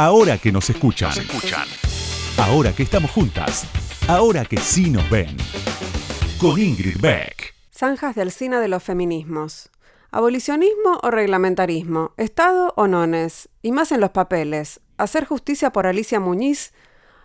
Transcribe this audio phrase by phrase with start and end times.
[0.00, 1.12] Ahora que nos escuchan.
[2.38, 3.66] Ahora que estamos juntas.
[4.08, 5.36] Ahora que sí nos ven.
[6.40, 7.54] Con Ingrid Beck.
[7.70, 9.68] Zanjas del Cine de los Feminismos.
[10.10, 14.80] Abolicionismo o reglamentarismo, Estado o nones, y más en los papeles.
[14.96, 16.72] Hacer justicia por Alicia Muñiz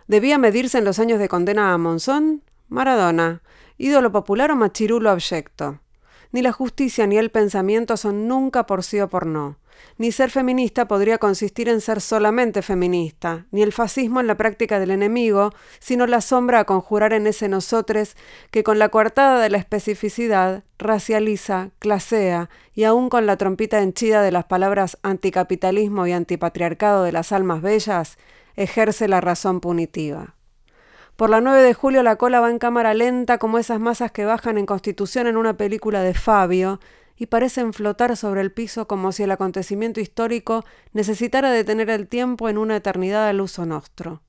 [0.06, 3.40] debía medirse en los años de condena a Monzón, Maradona,
[3.78, 5.80] ídolo popular o machirulo abyecto.
[6.30, 9.56] Ni la justicia ni el pensamiento son nunca por sí o por no.
[9.98, 14.78] Ni ser feminista podría consistir en ser solamente feminista, ni el fascismo en la práctica
[14.78, 18.16] del enemigo, sino la sombra a conjurar en ese nosotres
[18.50, 24.22] que con la coartada de la especificidad racializa, clasea y aún con la trompita henchida
[24.22, 28.18] de las palabras anticapitalismo y antipatriarcado de las almas bellas,
[28.56, 30.36] ejerce la razón punitiva.
[31.16, 34.26] Por la 9 de julio la cola va en cámara lenta como esas masas que
[34.26, 36.78] bajan en Constitución en una película de Fabio,
[37.16, 42.48] y parecen flotar sobre el piso como si el acontecimiento histórico necesitara detener el tiempo
[42.48, 44.22] en una eternidad al uso nostro.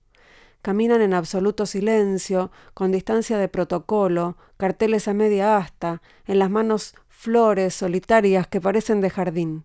[0.62, 6.95] Caminan en absoluto silencio, con distancia de protocolo, carteles a media asta, en las manos
[7.08, 9.64] flores solitarias que parecen de jardín.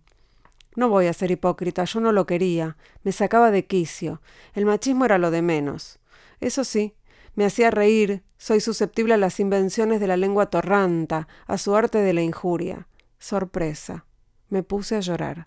[0.75, 4.23] No voy a ser hipócrita, yo no lo quería, me sacaba de quicio,
[4.55, 5.99] el machismo era lo de menos.
[6.41, 6.95] Eso sí,
[7.35, 11.99] me hacía reír, soy susceptible a las invenciones de la lengua torranta, a su arte
[11.99, 12.89] de la injuria.
[13.23, 14.05] Sorpresa.
[14.49, 15.47] Me puse a llorar.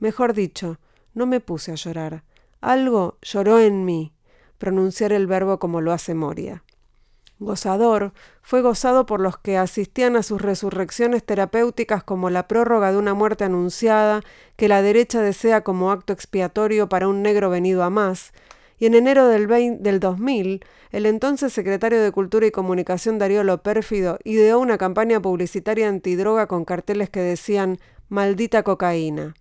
[0.00, 0.80] Mejor dicho,
[1.14, 2.24] no me puse a llorar.
[2.60, 4.12] Algo lloró en mí,
[4.58, 6.64] pronunciar el verbo como lo hace Moria.
[7.38, 12.98] Gozador fue gozado por los que asistían a sus resurrecciones terapéuticas como la prórroga de
[12.98, 14.22] una muerte anunciada
[14.56, 18.32] que la derecha desea como acto expiatorio para un negro venido a más,
[18.78, 23.58] y en enero del, 20, del 2000, el entonces secretario de Cultura y Comunicación Darío
[23.62, 29.34] Pérfido ideó una campaña publicitaria antidroga con carteles que decían Maldita cocaína.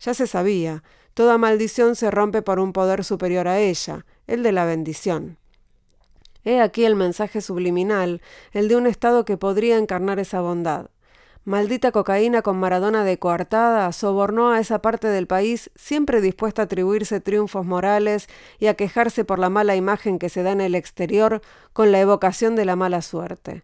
[0.00, 0.82] Ya se sabía,
[1.14, 5.38] toda maldición se rompe por un poder superior a ella, el de la bendición.
[6.44, 10.90] He aquí el mensaje subliminal, el de un Estado que podría encarnar esa bondad.
[11.46, 16.64] Maldita cocaína con Maradona de coartada sobornó a esa parte del país siempre dispuesta a
[16.64, 18.26] atribuirse triunfos morales
[18.58, 21.42] y a quejarse por la mala imagen que se da en el exterior
[21.72, 23.62] con la evocación de la mala suerte.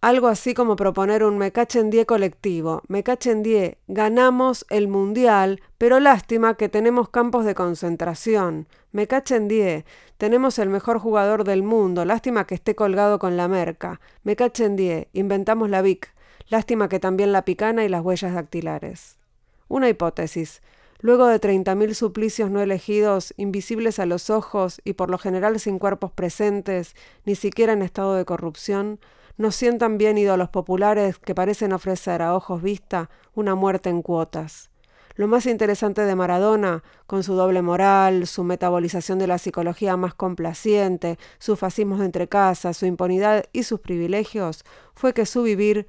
[0.00, 2.82] Algo así como proponer un me die colectivo.
[2.86, 8.68] Me die, ganamos el mundial, pero lástima que tenemos campos de concentración.
[8.92, 9.84] Me die,
[10.18, 14.00] tenemos el mejor jugador del mundo, lástima que esté colgado con la merca.
[14.22, 16.14] Me die, inventamos la VIC.
[16.54, 19.18] Lástima que también la picana y las huellas dactilares.
[19.66, 20.62] Una hipótesis.
[21.00, 25.80] Luego de 30.000 suplicios no elegidos, invisibles a los ojos y por lo general sin
[25.80, 26.94] cuerpos presentes,
[27.24, 29.00] ni siquiera en estado de corrupción,
[29.36, 34.70] nos sientan bien ídolos populares que parecen ofrecer a ojos vista una muerte en cuotas.
[35.16, 40.14] Lo más interesante de Maradona, con su doble moral, su metabolización de la psicología más
[40.14, 45.88] complaciente, sus fascismos entre casas, su impunidad y sus privilegios, fue que su vivir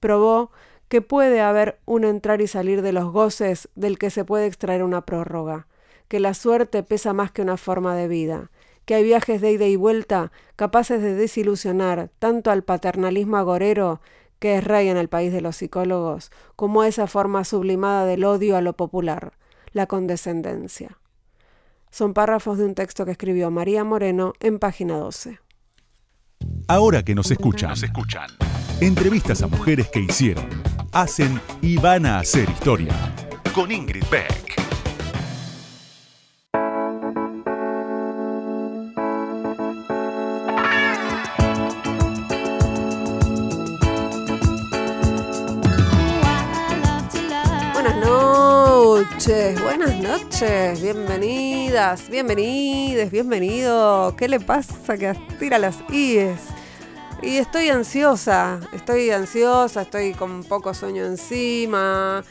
[0.00, 0.50] probó
[0.88, 4.82] que puede haber un entrar y salir de los goces del que se puede extraer
[4.82, 5.66] una prórroga,
[6.08, 8.50] que la suerte pesa más que una forma de vida,
[8.84, 14.00] que hay viajes de ida y vuelta capaces de desilusionar tanto al paternalismo agorero
[14.38, 18.24] que es rey en el país de los psicólogos, como a esa forma sublimada del
[18.24, 19.32] odio a lo popular,
[19.72, 20.98] la condescendencia.
[21.90, 25.40] Son párrafos de un texto que escribió María Moreno en página 12.
[26.68, 28.28] Ahora que nos escuchan, nos escuchan.
[28.80, 30.46] Entrevistas a mujeres que hicieron,
[30.92, 32.92] hacen y van a hacer historia.
[33.54, 34.54] Con Ingrid Beck.
[47.72, 54.14] Buenas noches, buenas noches, bienvenidas, bienvenides, bienvenido.
[54.16, 56.55] ¿Qué le pasa que tira las IES?
[57.26, 62.22] Y estoy ansiosa, estoy ansiosa, estoy con poco sueño encima.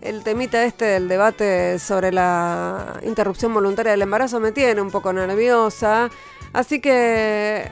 [0.00, 5.12] El temita este del debate sobre la interrupción voluntaria del embarazo me tiene un poco
[5.12, 6.08] nerviosa.
[6.54, 7.70] Así que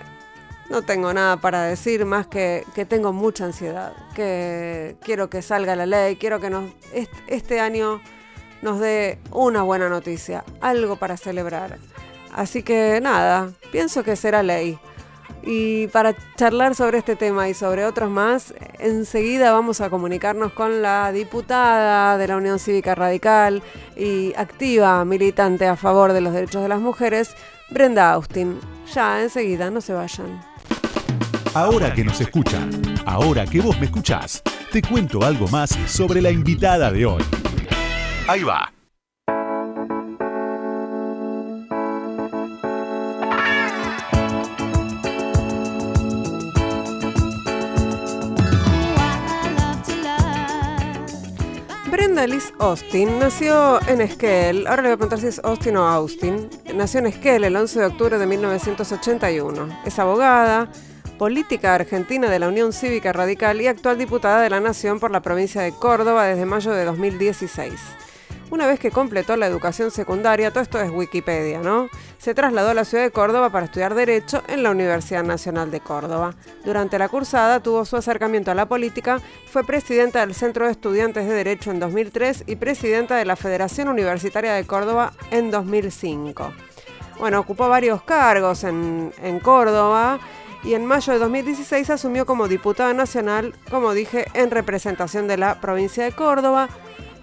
[0.68, 5.76] no tengo nada para decir más que que tengo mucha ansiedad, que quiero que salga
[5.76, 6.70] la ley, quiero que nos,
[7.26, 8.02] este año
[8.60, 11.78] nos dé una buena noticia, algo para celebrar.
[12.34, 14.78] Así que nada, pienso que será ley.
[15.42, 20.82] Y para charlar sobre este tema y sobre otros más, enseguida vamos a comunicarnos con
[20.82, 23.62] la diputada de la Unión Cívica Radical
[23.96, 27.34] y activa militante a favor de los derechos de las mujeres,
[27.70, 28.58] Brenda Austin.
[28.92, 30.42] Ya, enseguida, no se vayan.
[31.54, 32.70] Ahora que nos escuchan,
[33.06, 37.22] ahora que vos me escuchás, te cuento algo más sobre la invitada de hoy.
[38.28, 38.75] Ahí va.
[52.06, 54.68] Brenda Liz Austin nació en Esquel.
[54.68, 56.48] Ahora le voy a preguntar si es Austin o Austin.
[56.72, 59.80] Nació en Esquel el 11 de octubre de 1981.
[59.84, 60.70] Es abogada,
[61.18, 65.20] política argentina de la Unión Cívica Radical y actual diputada de la Nación por la
[65.20, 67.72] provincia de Córdoba desde mayo de 2016.
[68.48, 71.88] Una vez que completó la educación secundaria, todo esto es Wikipedia, ¿no?
[72.18, 75.80] Se trasladó a la ciudad de Córdoba para estudiar Derecho en la Universidad Nacional de
[75.80, 76.32] Córdoba.
[76.64, 79.20] Durante la cursada tuvo su acercamiento a la política,
[79.50, 83.88] fue presidenta del Centro de Estudiantes de Derecho en 2003 y presidenta de la Federación
[83.88, 86.52] Universitaria de Córdoba en 2005.
[87.18, 90.20] Bueno, ocupó varios cargos en, en Córdoba
[90.62, 95.60] y en mayo de 2016 asumió como diputada nacional, como dije, en representación de la
[95.60, 96.68] provincia de Córdoba.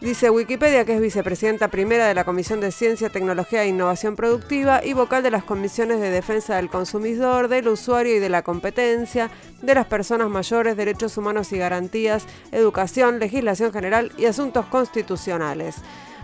[0.03, 4.83] Dice Wikipedia que es vicepresidenta primera de la Comisión de Ciencia, Tecnología e Innovación Productiva
[4.83, 9.29] y vocal de las comisiones de defensa del consumidor, del usuario y de la competencia,
[9.61, 15.77] de las personas mayores, derechos humanos y garantías, educación, legislación general y asuntos constitucionales.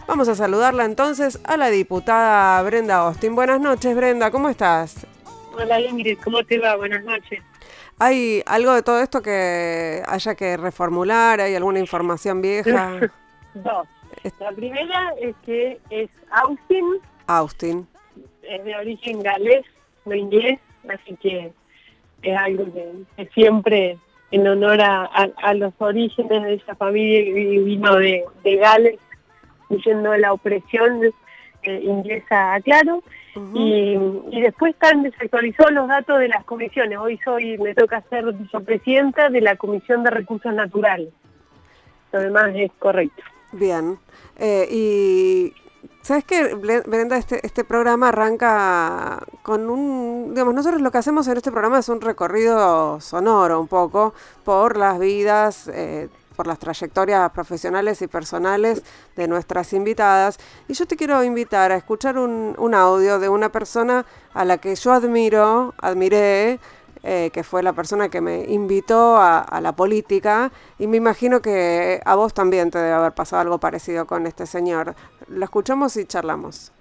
[0.09, 3.33] Vamos a saludarla entonces a la diputada Brenda Austin.
[3.33, 5.07] Buenas noches, Brenda, ¿cómo estás?
[5.57, 6.75] Hola Ingrid, ¿cómo te va?
[6.75, 7.41] Buenas noches.
[7.97, 11.39] ¿Hay algo de todo esto que haya que reformular?
[11.39, 12.99] ¿Hay alguna información vieja?
[13.53, 13.87] Dos.
[14.39, 16.85] La primera es que es Austin.
[17.27, 17.87] Austin.
[18.43, 19.65] Es de origen galés,
[20.05, 20.59] no inglés,
[20.89, 21.51] así que
[22.21, 23.97] es algo que, siempre
[24.31, 28.99] en honor a, los orígenes de esa familia que vino de, de Gales,
[29.69, 31.01] huyendo de la opresión
[31.63, 33.03] eh, inglesa, claro.
[33.53, 33.97] y,
[34.31, 36.97] y, después están desactualizados los datos de las comisiones.
[36.99, 41.09] Hoy soy, me toca ser vicepresidenta de la Comisión de Recursos Naturales.
[42.11, 43.23] Lo demás es correcto.
[43.51, 43.99] Bien.
[44.37, 45.53] Eh, y
[46.01, 47.17] ¿Sabes qué, Brenda?
[47.17, 50.29] Este, este programa arranca con un...
[50.31, 54.13] Digamos, nosotros lo que hacemos en este programa es un recorrido sonoro un poco
[54.43, 58.81] por las vidas, eh, por las trayectorias profesionales y personales
[59.15, 60.39] de nuestras invitadas.
[60.67, 64.57] Y yo te quiero invitar a escuchar un, un audio de una persona a la
[64.57, 66.59] que yo admiro, admiré,
[67.01, 72.01] eh, que fue la persona que me invitó a, la política, y me imagino que
[72.03, 74.95] a vos también te debe haber pasado algo parecido con este señor.
[75.29, 76.73] Lo escuchamos y charlamos.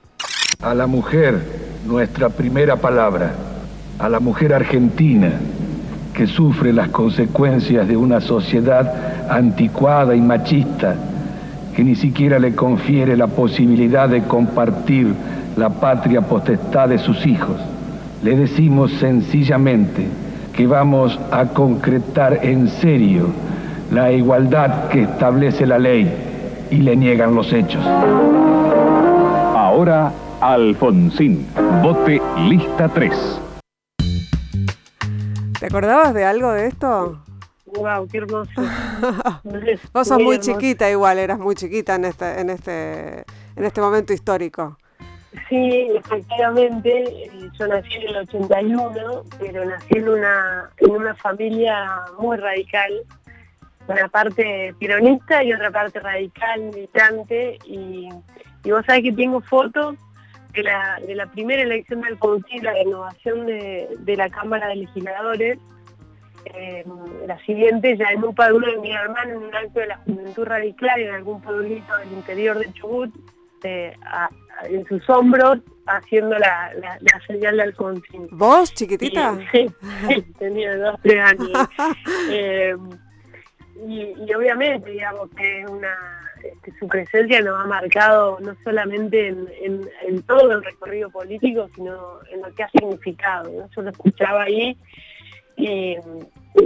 [0.60, 1.40] A la mujer,
[1.86, 3.32] nuestra primera palabra,
[4.00, 5.32] a la mujer argentina
[6.12, 10.96] que sufre las consecuencias de una sociedad anticuada y machista,
[11.76, 15.14] que ni siquiera le confiere la posibilidad de compartir
[15.56, 17.56] la patria potestad de sus hijos
[18.22, 20.06] le decimos sencillamente
[20.54, 23.28] que vamos a concretar en serio
[23.92, 27.84] la igualdad que establece la ley y le niegan los hechos.
[29.54, 31.46] Ahora, Alfonsín,
[31.82, 33.40] vote lista 3.
[35.60, 37.20] ¿Te acordabas de algo de esto?
[37.66, 38.50] Wow, qué hermoso.
[39.92, 43.24] Vos sos muy, chiquita igual, eras muy chiquita en este, en este,
[43.56, 44.76] en este momento histórico.
[45.48, 52.36] Sí, efectivamente, yo nací en el 81, pero nací en una, en una familia muy
[52.36, 52.92] radical,
[53.86, 58.08] una parte peronista y otra parte radical, militante, y,
[58.64, 59.96] vos sabés que tengo fotos
[60.52, 65.58] de la, de la primera elección del Council, la renovación de, la Cámara de Legisladores,
[66.54, 66.84] eh,
[67.26, 70.44] la siguiente ya en un padrón de mi hermano en un acto de la Juventud
[70.44, 73.14] Radical en algún pueblito del interior de Chubut,
[73.64, 73.94] eh,
[74.64, 78.28] en sus hombros haciendo la, la, señal del Alfonsín.
[78.30, 79.38] ¿Vos, chiquitita?
[79.52, 79.66] sí,
[80.38, 81.50] tenía dos, tres años.
[82.30, 82.76] Eh,
[83.86, 85.96] y, obviamente, digamos, que una,
[86.42, 92.42] este, su presencia nos ha marcado no solamente en, todo el recorrido político, sino en
[92.42, 93.68] lo que ha significado.
[93.74, 94.76] Yo lo escuchaba ahí
[95.56, 95.96] y,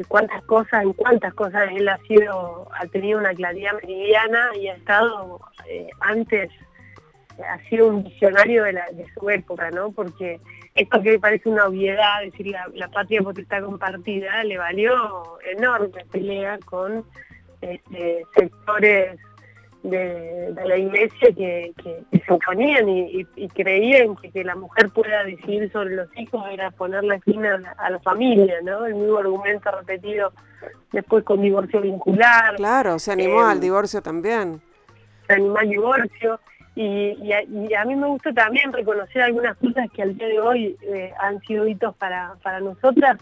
[0.09, 4.75] cuántas cosas, en cuántas cosas él ha sido, ha tenido una claridad meridiana y ha
[4.75, 6.51] estado eh, antes
[7.39, 9.93] ha sido un visionario de, su época, ¿no?
[9.93, 10.41] Porque
[10.75, 16.59] esto que parece una obviedad, es decir, la, patria potestad compartida, le valió enorme pelea
[16.65, 17.05] con
[17.61, 19.19] este, sectores
[19.83, 21.73] de, la iglesia que,
[22.13, 27.21] se oponían y, creían que que la mujer pueda decidir sobre los hijos era ponerle
[27.21, 28.87] fin a la, familia, ¿no?
[28.87, 30.33] El mismo argumento repetido
[30.93, 32.55] después con divorcio vincular.
[32.57, 34.61] Claro, se animó al eh, divorcio también.
[35.27, 36.41] Se animó al divorcio.
[36.75, 41.13] Y, a, mí me gusta también reconocer algunas cosas que al día de hoy eh,
[41.21, 43.19] han sido hitos para, para nosotras,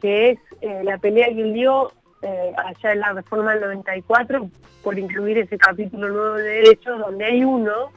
[0.00, 1.92] que es eh, la pelea que él dio
[2.22, 4.48] eh, allá en la reforma del 94
[4.82, 7.90] por incluir ese capítulo nuevo de derechos, donde hay uno,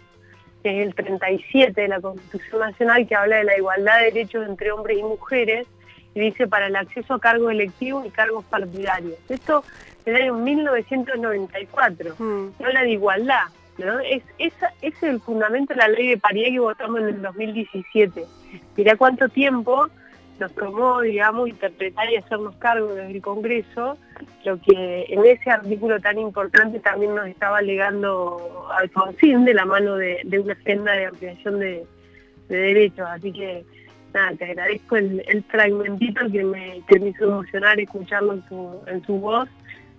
[0.64, 4.48] que es el 37 de la Constitución Nacional, que habla de la igualdad de derechos
[4.48, 5.68] entre hombres y mujeres,
[6.16, 9.18] y dice para el acceso a cargos electivos y cargos partidarios.
[9.30, 9.64] Esto
[10.06, 12.48] en el año 1994, mm.
[12.60, 13.44] no la de igualdad.
[13.78, 14.00] ¿No?
[14.00, 18.26] Es, es el fundamento de la ley de paridad que votamos en el 2017.
[18.76, 19.88] Mirá cuánto tiempo
[20.40, 23.98] nos tomó, digamos, interpretar y hacernos cargo desde el Congreso,
[24.44, 29.96] lo que en ese artículo tan importante también nos estaba alegando Alfonsín de la mano
[29.96, 31.86] de, una agenda de ampliación de,
[32.50, 33.08] derechos.
[33.10, 33.64] Así que,
[34.14, 39.20] nada, te agradezco el, fragmentito que me, que me hizo emocionar escucharlo su, en su
[39.20, 39.50] voz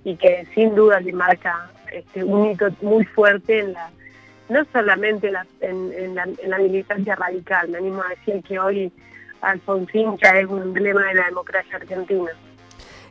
[0.06, 3.90] y que sin duda le marca este, un hito muy fuerte en la
[4.48, 8.92] no solamente en, la, en la militancia radical, me animo a decir que hoy
[9.40, 12.30] Alfonsín ya es un emblema de la democracia argentina.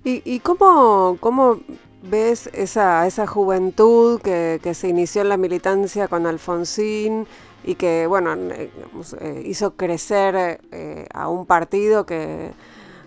[0.05, 1.59] ¿Y, y cómo, cómo
[2.03, 7.27] ves esa, esa juventud que, se inició en la militancia con Alfonsín
[7.65, 8.69] y que, bueno, eh,
[9.19, 12.51] eh, hizo crecer eh, a un partido que,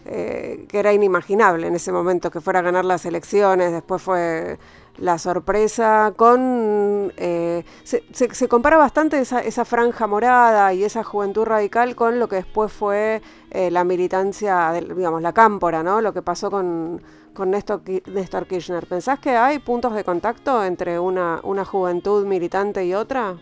[0.08, 4.58] que era inimaginable en ese momento que fuera a ganar las elecciones, después fue
[4.98, 7.12] la sorpresa con...
[7.16, 12.36] Eh, se, compara bastante esa, esa, franja morada y esa juventud radical con lo que
[12.36, 16.00] después fue eh, la militancia, digamos, la cámpora, ¿no?
[16.00, 17.00] Lo que pasó con,
[17.32, 18.86] con Néstor, Néstor, Kirchner.
[18.86, 23.36] ¿Pensás que hay puntos de contacto entre una, una juventud militante y otra?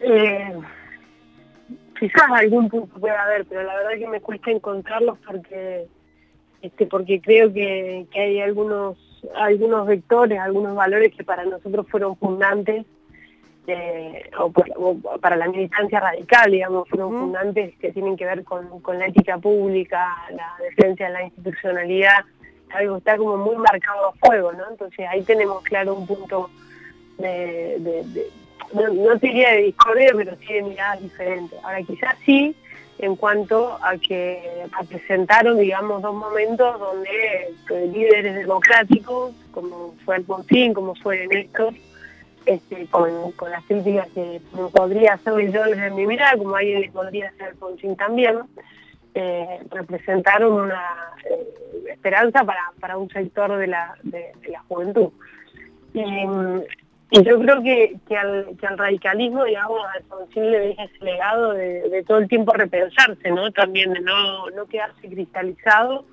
[0.00, 0.58] Eh,
[2.02, 5.86] quizás algún punto puede haber, pero la verdad que me cuesta encontrarlos porque,
[6.60, 8.98] este, porque creo que, que hay algunos
[9.36, 12.84] algunos vectores, algunos valores que para nosotros fueron fundantes,
[13.68, 14.50] eh, o,
[15.20, 20.08] para la militancia radical, digamos, fueron fundantes que tienen que ver con, la ética pública,
[20.32, 22.24] la defensa de la institucionalidad,
[22.74, 24.68] algo está como muy marcado a fuego, ¿no?
[24.68, 26.50] Entonces ahí tenemos claro un punto
[27.18, 28.26] de,
[28.74, 31.58] no, no, te diría de discordia, pero sí de miradas diferentes.
[31.62, 32.54] Ahora quizás sí,
[32.98, 37.10] en cuanto a que presentaron, digamos, dos momentos donde
[37.70, 41.74] eh, líderes democráticos, como fue Alfonsín, como fue Néstor,
[42.46, 43.10] este, con,
[43.50, 44.40] las críticas que
[44.72, 48.38] podría hacer yo desde mi mirada, como alguien le podría hacer Alfonsín también,
[49.14, 50.84] eh, representaron una
[51.28, 55.10] eh, esperanza para, un sector de la, de, la juventud.
[55.92, 56.02] Y
[57.20, 62.04] yo creo que, que, al, que al radicalismo, digamos, al le deja ese legado de,
[62.06, 63.50] todo el tiempo repensarse, ¿no?
[63.52, 66.06] También de no, no quedarse cristalizado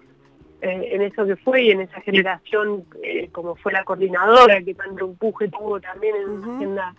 [0.62, 4.76] eh, en eso que fue y en esa generación, eh, como fue la coordinadora, que
[4.76, 6.96] tanto empuje tuvo también en una agenda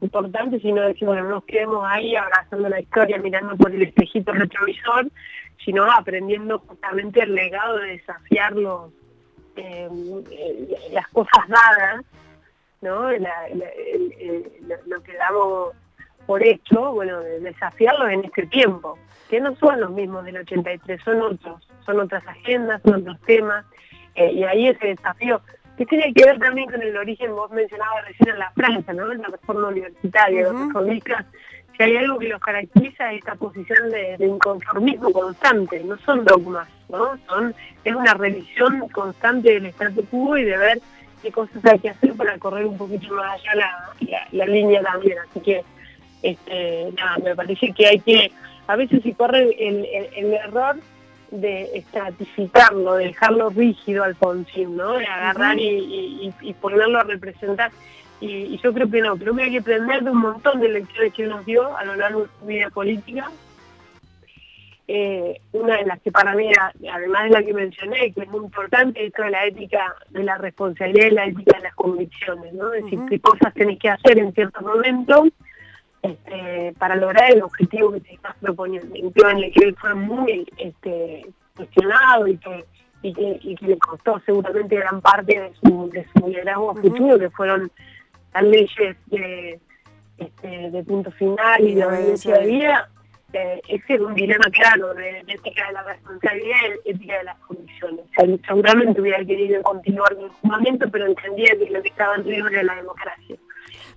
[0.00, 4.30] importante, sino decir, bueno, no nos quedemos ahí abrazando la historia, mirando por el espejito
[4.32, 5.08] retrovisor,
[5.64, 8.54] sino aprendiendo justamente el legado de desafiar
[9.56, 9.88] eh,
[10.92, 12.04] las cosas dadas
[12.82, 13.10] ¿no?
[13.10, 15.72] lo que damos
[16.26, 18.98] por hecho, bueno, de desafiarlos en este tiempo,
[19.28, 23.64] que no son los mismos del 83, son otros, son otras agendas, son otros temas,
[24.14, 25.40] eh, y ahí ese desafío,
[25.76, 29.10] que tiene que ver también con el origen, vos mencionabas recién en la Francia, ¿no?
[29.10, 31.24] En la reforma universitaria, uh -huh.
[31.72, 36.68] que hay algo que los caracteriza es esta posición de, inconformismo constante, no son dogmas,
[36.90, 37.16] ¿no?
[37.26, 40.78] Son, es una revisión constante del status quo y de ver
[41.22, 43.94] qué cosas hay que hacer para correr un poquito más allá
[44.32, 45.18] la, línea también.
[45.18, 45.64] Así que,
[46.22, 48.32] este, nada, me parece que hay que,
[48.66, 50.76] a veces si corre el, error
[51.30, 54.98] de estratificarlo, de dejarlo rígido al Alfonsín, ¿no?
[54.98, 57.70] De agarrar y, ponerlo a representar.
[58.20, 61.14] Y, yo creo que no, creo que hay que aprender de un montón de lecciones
[61.14, 63.30] que nos dio a lo largo de su vida política
[64.88, 66.50] eh, una de las que para mí,
[66.92, 70.36] además de la que mencioné, que es muy importante, es toda la ética de la
[70.38, 72.72] responsabilidad y la ética de las convicciones, ¿no?
[72.74, 75.24] Es decir, qué cosas tenés que hacer en cierto momento
[76.02, 78.94] este, para lograr el objetivo que te estás proponiendo.
[78.94, 79.12] En
[79.52, 82.64] que él fue muy este, cuestionado y que,
[83.02, 87.70] y que, le costó seguramente gran parte de su, de su liderazgo futuro, que fueron
[88.34, 89.60] las leyes de,
[90.18, 92.90] este, de punto final y de obediencia de vida
[93.32, 98.04] ese es un dilema claro de, ética de la responsabilidad y ética de las condiciones.
[98.46, 102.48] seguramente hubiera querido continuar con el momento, pero entendía que lo que estaba en riesgo
[102.48, 103.36] era la democracia.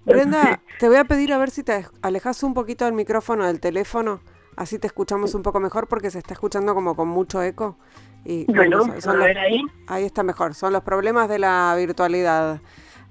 [0.06, 3.60] Brenda, te voy a pedir a ver si te alejas un poquito del micrófono del
[3.60, 4.22] teléfono,
[4.56, 7.78] así te escuchamos un poco mejor porque se está escuchando como con mucho eco.
[8.24, 9.62] Y, bueno, a ver ahí.
[9.88, 12.60] Ahí está mejor, son los problemas de la virtualidad.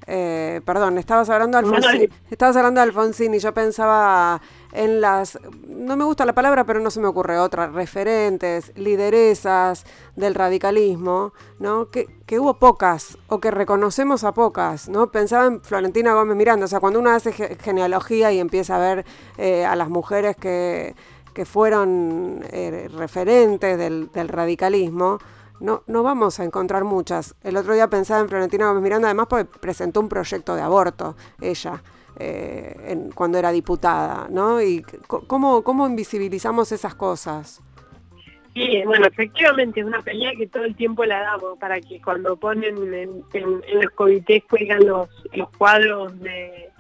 [0.07, 4.41] Eh, perdón, estabas hablando de Alfonsín, estabas hablando de Alfonsín y yo pensaba
[4.75, 9.87] en las, no me gusta la palabra, pero no se me ocurre otra, referentes, lideresas
[10.17, 11.89] del radicalismo, ¿no?
[11.91, 15.11] Que, que hubo pocas, o que reconocemos a pocas, ¿no?
[15.11, 19.07] Pensaba en Florentina Gómez Miranda, o sea, cuando uno hace genealogía y empieza a ver
[19.39, 20.95] eh, a las mujeres que
[21.35, 25.19] que fueron eh, referentes del, radicalismo,
[25.61, 27.35] no, no vamos a encontrar muchas.
[27.43, 31.17] El otro día pensaba en Florentina Gómez Miranda, además porque presentó un proyecto de aborto,
[31.41, 31.83] ella.
[32.17, 34.63] Eh, cuando era diputada, ¿no?
[34.63, 37.61] Y cómo, cómo invisibilizamos esas cosas.
[38.55, 42.37] Sí, bueno, efectivamente es una pelea que todo el tiempo la damos para que cuando
[42.37, 43.25] ponen en,
[43.73, 46.71] los comités cuelgan los, los cuadros de,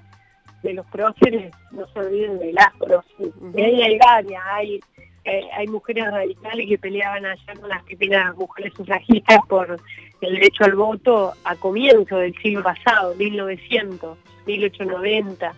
[0.63, 3.35] los próceres no se olviden de las próceres.
[3.57, 4.81] Y ahí hay varias, hay,
[5.25, 9.77] eh, hay mujeres radicales que peleaban allá con las primeras mujeres sufragistas por
[10.25, 15.55] el derecho al voto a comienzo del siglo pasado, 1900, 1890.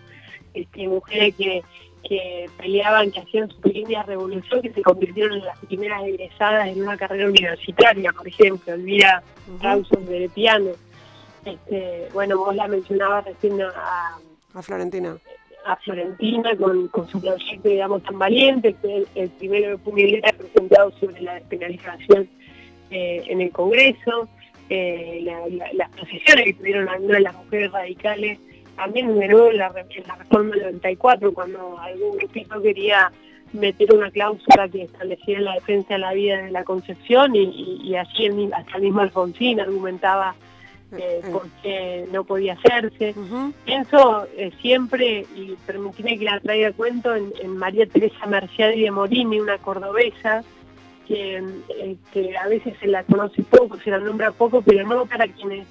[0.54, 1.62] Este, mujeres que
[2.08, 6.82] que peleaban, que hacían su pequeña revolución, que se convirtieron en las primeras egresadas en
[6.82, 9.23] una carrera universitaria, por ejemplo, Elvira
[9.61, 10.70] Rawson de piano.
[11.44, 14.18] Este, bueno, vos la mencionabas recién a,
[14.54, 15.16] a Florentina.
[15.64, 21.35] A Florentina con, su proyecto, digamos, tan valiente, el, el primero de presentado sobre la
[21.35, 22.28] despenalización
[22.90, 24.28] eh, en el Congreso,
[24.68, 25.25] eh,
[25.75, 28.38] las posiciones que tuvieron algunas de las mujeres radicales
[28.76, 33.11] también de nuevo en la, reforma del 94, cuando algún grupito quería
[33.52, 38.28] meter una cláusula que estableciera la defensa de la vida de la Concepción y, así
[38.52, 40.35] hasta el mismo Alfonsín argumentaba
[40.92, 41.28] eh, eh.
[41.32, 43.14] por qué no podía hacerse.
[43.64, 49.40] Pienso eh, siempre, y permíteme que la traiga cuento, en, María Teresa Merciadi de Morini,
[49.40, 50.44] una cordobesa,
[51.07, 51.43] que,
[52.13, 55.67] que a veces se la conoce poco, se la nombra poco, pero no para quienes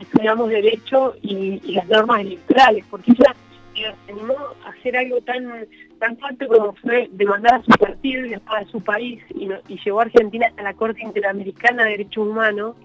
[0.00, 3.34] estudiamos derecho y, las normas electorales, porque ella
[3.74, 5.66] se animó a hacer algo tan
[5.98, 9.48] tan fuerte como fue demandar a su partido y después a su país y,
[9.84, 12.76] llevó a Argentina hasta la Corte Interamericana de Derechos Humanos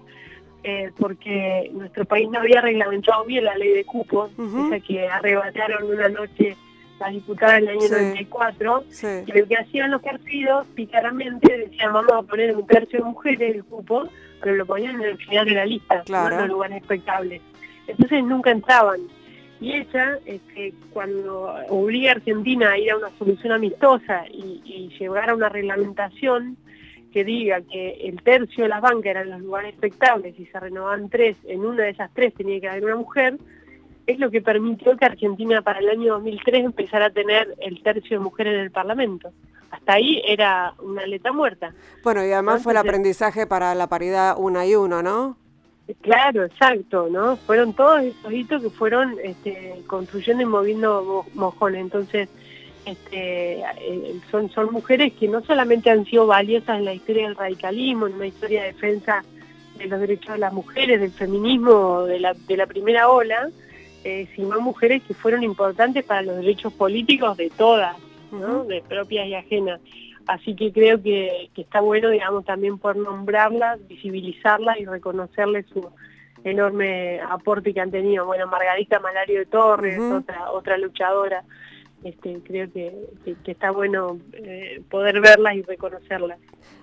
[0.62, 5.90] eh, porque nuestro país no había reglamentado bien la ley de cupos, esa que arrebataron
[5.90, 6.56] una noche
[6.98, 8.84] las diputadas en el año 94,
[9.26, 13.40] y lo que hacían los partidos, picaramente, decían vamos a poner un tercio de mujeres
[13.40, 14.08] en el cupo,
[14.40, 16.36] pero lo ponían en el final de la lista, claro.
[16.36, 17.42] no en lugares expectables.
[17.86, 19.00] Entonces nunca entraban.
[19.60, 24.96] Y ella, este, cuando obliga a Argentina a ir a una solución amistosa y, y
[24.98, 26.56] llegar a una reglamentación
[27.12, 31.08] que diga que el tercio de las bancas eran los lugares expectables y se renovaban
[31.08, 33.38] tres, en una de esas tres tenía que haber una mujer,
[34.08, 38.18] es lo que permitió que Argentina para el año 2003 empezara a tener el tercio
[38.18, 39.32] de mujeres en el Parlamento.
[39.70, 41.74] Hasta ahí era una letra muerta.
[42.02, 45.36] Bueno, y además fue el aprendizaje para la paridad una y uno, ¿no?
[46.00, 47.36] Claro, exacto, ¿no?
[47.36, 51.82] Fueron todos esos hitos que fueron este, construyendo y moviendo mojones.
[51.82, 52.30] Entonces,
[52.86, 57.36] este, eh, son, son mujeres que no solamente han sido valiosas en la historia del
[57.36, 59.22] radicalismo, en una historia de defensa
[59.76, 63.50] de los derechos de las mujeres, del feminismo, de la, de la primera ola,
[64.04, 67.96] eh, sino mujeres que fueron importantes para los derechos políticos de todas,
[68.66, 69.80] de propias y ajenas.
[70.26, 75.88] Así que creo que, está bueno, digamos, también por nombrarlas, visibilizarlas y reconocerles su
[76.44, 78.26] enorme aporte que han tenido.
[78.26, 81.44] Bueno, Margarita Malario de Torres, otra, otra luchadora.
[82.04, 83.08] Este, creo que,
[83.46, 86.38] está bueno eh, poder verlas y reconocerlas.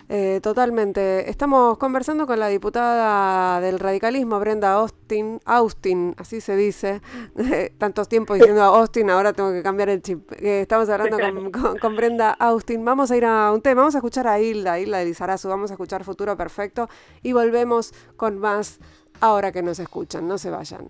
[0.08, 1.30] Eh, totalmente.
[1.30, 7.02] Estamos conversando con la diputada del radicalismo, Brenda Austin, Austin, así se dice.
[7.78, 10.32] Tantos tiempos diciendo Austin, ahora tengo que cambiar el chip.
[10.34, 11.18] Eh, estamos hablando
[11.82, 12.84] con, Brenda Austin.
[12.84, 15.72] Vamos a ir a un tema, vamos a escuchar a Hilda, Hilda de Lizarazu, vamos
[15.72, 16.88] a escuchar Futuro Perfecto
[17.24, 18.80] y volvemos con más
[19.22, 20.28] ahora que nos escuchan.
[20.28, 20.90] No se vayan.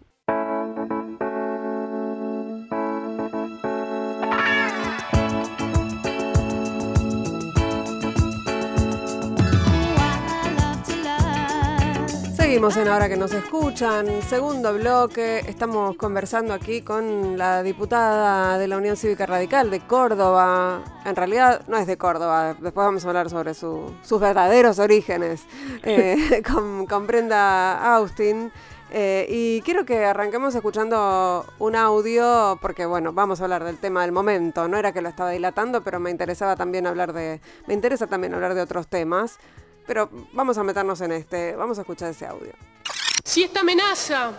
[12.55, 18.69] Seguimos en Ahora que nos escuchan, segundo bloque, estamos conversando aquí con la diputada de
[18.69, 23.09] la Unión Cívica Radical de Córdoba, en realidad no es de Córdoba, después vamos a
[23.09, 25.43] hablar sobre sus verdaderos orígenes,
[25.83, 26.41] eh,
[26.87, 28.53] con, Brenda Austin.
[28.89, 34.03] Eh, y quiero que arranquemos escuchando un audio, porque bueno, vamos a hablar del tema
[34.03, 34.69] del momento.
[34.69, 37.41] No era que lo estaba dilatando, pero me interesaba también hablar de.
[37.67, 39.39] Me interesa también hablar de otros temas.
[39.85, 42.53] Pero vamos a meternos en este, vamos a escuchar ese audio.
[43.23, 44.31] Si esta amenaza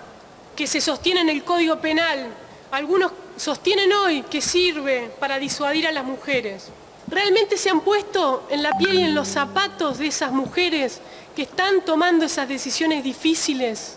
[0.54, 2.28] que se sostiene en el Código Penal,
[2.70, 6.68] algunos sostienen hoy que sirve para disuadir a las mujeres,
[7.06, 11.00] ¿realmente se han puesto en la piel y en los zapatos de esas mujeres
[11.34, 13.96] que están tomando esas decisiones difíciles?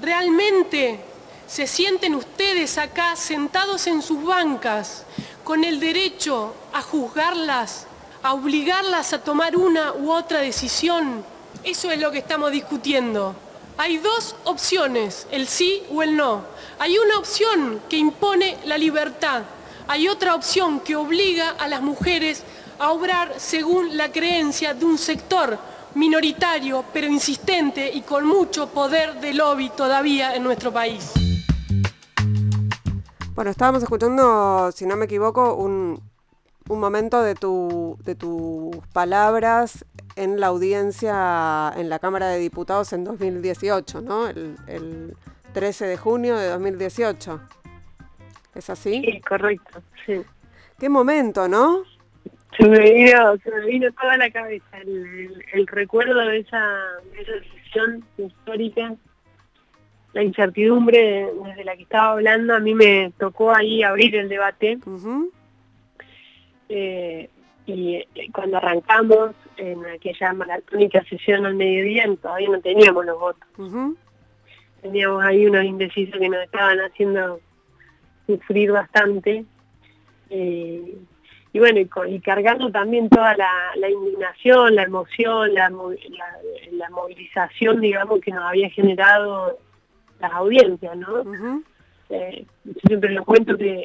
[0.00, 1.00] ¿Realmente
[1.46, 5.04] se sienten ustedes acá sentados en sus bancas
[5.44, 7.86] con el derecho a juzgarlas
[8.22, 11.24] a obligarlas a tomar una u otra decisión.
[11.64, 13.34] Eso es lo que estamos discutiendo.
[13.78, 16.42] Hay dos opciones, el sí o el no.
[16.78, 19.42] Hay una opción que impone la libertad.
[19.88, 22.44] Hay otra opción que obliga a las mujeres
[22.78, 25.58] a obrar según la creencia de un sector
[25.94, 31.12] minoritario pero insistente y con mucho poder de lobby todavía en nuestro país.
[33.34, 36.00] Bueno, estábamos escuchando, si no me equivoco, un,
[36.80, 39.84] momento de, tu, de tus palabras
[40.16, 44.28] en la audiencia en la Cámara de Diputados en 2018, ¿no?
[44.28, 45.16] El, el
[45.52, 47.40] 13 de junio de 2018.
[48.54, 49.02] ¿Es así?
[49.04, 50.20] Sí, correcto, sí.
[50.78, 51.84] Qué momento, ¿no?
[52.56, 56.60] Se me vino, se me vino toda la cabeza el, recuerdo de esa,
[57.12, 58.94] de esa decisión histórica
[60.12, 64.78] la incertidumbre desde la que estaba hablando, a mí me tocó ahí abrir el debate.
[66.74, 67.28] Eh,
[67.66, 73.48] y cuando arrancamos en aquella maratónica sesión al mediodía, todavía no teníamos los votos.
[74.80, 77.40] Teníamos ahí unos indecisos que nos estaban haciendo
[78.26, 79.44] sufrir bastante.
[80.30, 80.96] Eh,
[81.52, 85.70] y bueno, y, cargando también toda la, indignación, la emoción, la,
[86.72, 89.58] la movilización, digamos, que nos había generado
[90.18, 91.62] las audiencias, ¿no?
[92.12, 92.44] Eh,
[92.86, 93.82] siempre lo cuento que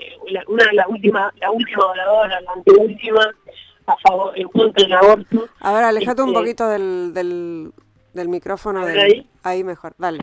[0.48, 3.34] una de las últimas, la última oradora, la anteúltima,
[3.86, 5.48] a favor, en contra del aborto.
[5.62, 7.72] A ver, alejate un este, poquito del, del,
[8.14, 8.86] del micrófono.
[8.86, 9.30] ahí?
[9.44, 10.20] ahí mejor, dale.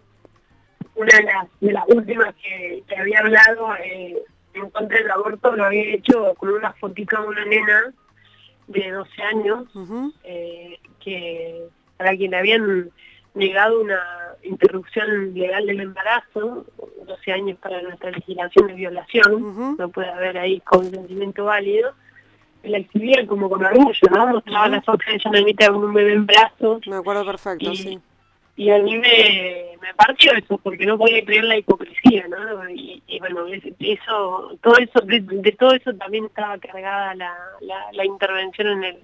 [0.95, 5.57] Una de las, de las últimas que, que había hablado eh, en contra del aborto
[5.57, 7.95] lo había hecho con una fotito de una nena
[8.67, 9.64] de 12 años,
[10.25, 12.90] eh, que para quien habían
[13.35, 14.01] negado una
[14.42, 16.66] interrupción legal del embarazo,
[17.07, 21.92] 12 años para nuestra legislación de violación, no puede haber ahí consentimiento válido,
[22.62, 24.27] la exhibían como con orgullo, ¿no?
[24.29, 26.87] Mostraba las fotos de con un bebé en brazos.
[26.87, 27.99] Me acuerdo perfecto, y, sí.
[28.57, 32.70] Y a mí me, me partió eso, porque no podía creer la hipocresía, ¿no?
[32.70, 38.68] Y, bueno, eso, todo eso, de, todo eso también estaba cargada la, la, la intervención
[38.68, 38.99] en el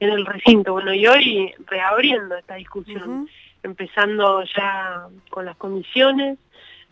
[0.00, 0.72] en el recinto.
[0.72, 3.28] Bueno, y hoy reabriendo esta discusión
[3.64, 6.38] empezando ya con las comisiones,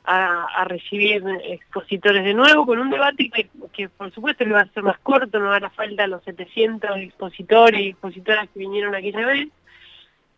[0.04, 3.30] a, recibir expositores de nuevo, con un debate
[3.72, 7.80] que, por supuesto que va a ser más corto, no hará falta los 700 expositores
[7.80, 9.48] y expositoras que vinieron aquella vez,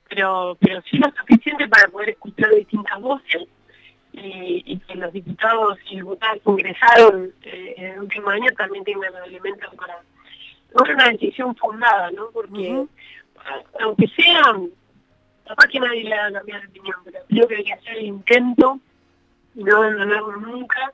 [0.08, 3.48] pero, pero sí lo suficiente para poder escuchar distintas voces
[4.12, 9.12] y, que los diputados y diputadas que ingresaron eh, en el último año también tengan
[9.12, 9.98] los elementos para
[10.72, 12.28] tomar una decisión fundada, ¿no?
[12.32, 12.84] Porque
[13.80, 14.70] aunque sean
[15.46, 17.96] capaz que nadie le va a cambiar de opinión, pero creo que hay que hacer
[17.98, 18.80] el intento
[19.54, 20.92] y no abandonarlo nunca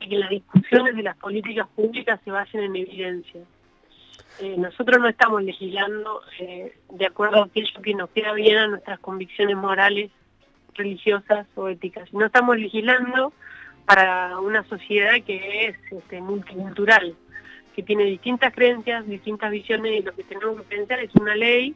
[0.00, 3.40] de que las discusiones de las políticas públicas se basen en evidencia.
[4.40, 8.66] Eh, nosotros no estamos legislando eh, de acuerdo a aquello que nos queda bien a
[8.66, 10.10] nuestras convicciones morales,
[10.74, 12.12] religiosas o éticas.
[12.12, 13.32] No estamos legislando
[13.86, 17.14] para una sociedad que es este, multicultural,
[17.74, 21.74] que tiene distintas creencias, distintas visiones y lo que tenemos que pensar es una ley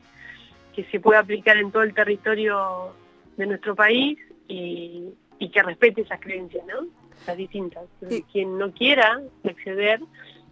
[0.75, 2.95] que se pueda aplicar en todo el territorio
[3.37, 5.15] de nuestro país y,
[5.53, 6.87] que respete esas creencias, ¿no?
[7.27, 7.85] Las distintas.
[8.31, 10.01] Quien no quiera acceder,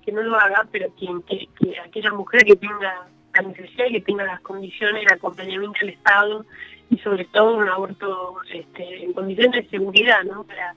[0.04, 1.46] que no lo haga, pero quien que,
[1.84, 6.44] aquella mujer que tenga la necesidad que tenga las condiciones, el acompañamiento del Estado
[6.90, 10.44] y sobre todo un aborto este, en condiciones de seguridad, ¿no?
[10.44, 10.74] Para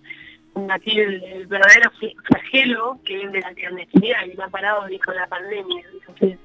[0.54, 1.92] combatir el, verdadero
[2.26, 5.84] flagelo que es de la clandestinidad y me ha parado con la pandemia.
[5.94, 6.38] Entonces,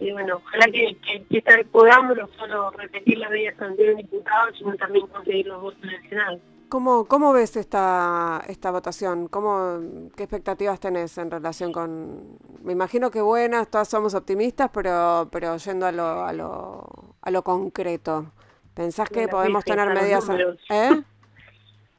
[0.00, 0.96] y bueno, ojalá que,
[1.28, 5.90] que, podamos no solo repetir la ley de diputados, sino también conseguir los votos en
[5.90, 6.40] el Senado.
[6.70, 9.28] ¿Cómo, ¿Cómo ves esta, esta votación?
[9.28, 9.80] ¿Cómo,
[10.16, 12.38] ¿Qué expectativas tenés en relación con...?
[12.62, 16.86] Me imagino que buenas, todas somos optimistas, pero, pero yendo a lo, a lo,
[17.20, 18.32] a lo concreto.
[18.72, 20.28] ¿Pensás que podemos tener medidas...
[20.70, 21.02] ¿Eh?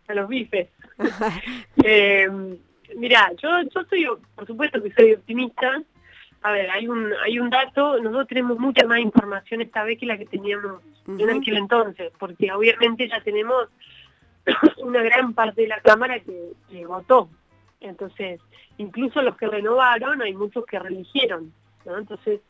[0.08, 0.68] A los bifes.
[1.86, 2.28] eh,
[2.98, 5.82] mira, yo, yo soy, por supuesto que soy optimista,
[6.44, 10.08] a ver, hay un, hay un dato, nosotros tenemos mucha más información esta vez que
[10.08, 13.68] la que teníamos en aquel entonces, porque obviamente ya tenemos
[14.78, 17.30] una gran parte de la Cámara que, votó.
[17.80, 18.40] Entonces,
[18.78, 21.54] incluso los que renovaron, hay muchos que religieron,
[21.86, 21.98] ¿no?
[21.98, 22.42] Entonces,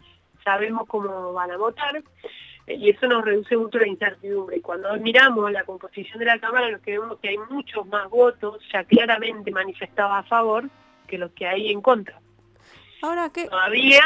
[0.43, 2.01] sabemos cómo van a votar
[2.67, 4.57] eh, y eso nos reduce mucho la incertidumbre.
[4.57, 8.09] Y cuando miramos la composición de la Cámara, nos que vemos que hay muchos más
[8.09, 10.69] votos ya claramente manifestados a favor
[11.07, 12.20] que los que hay en contra.
[13.01, 13.47] Ahora que...
[13.47, 14.01] Todavía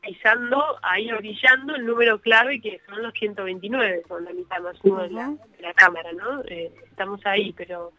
[0.00, 5.02] pisando, ahí brillando el número clave que son los 129, son la mitad más uno
[5.02, 5.36] de, la,
[5.76, 6.42] Cámara, ¿no?
[6.48, 7.92] Eh, estamos ahí, pero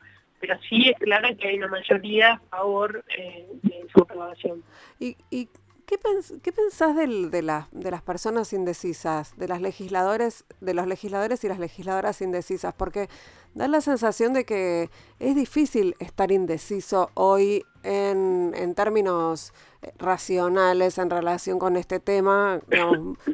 [0.43, 4.61] pero sí es claro que hay una mayoría a favor eh, de su aprobación.
[4.99, 5.47] ¿Y, y
[5.85, 5.97] qué,
[6.43, 11.41] qué pensás del, de, la, de las personas indecisas, de las legisladores, de los legisladores
[11.45, 12.73] y las legisladoras indecisas?
[12.73, 13.07] Porque
[13.53, 19.53] da la sensación de que es difícil estar indeciso hoy en, en términos
[19.97, 22.59] racionales en relación con este tema,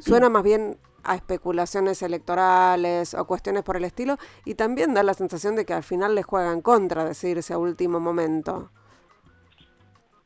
[0.01, 5.13] suena más bien a especulaciones electorales o cuestiones por el estilo, y también da la
[5.13, 8.69] sensación de que al final les juegan contra decirse a último momento.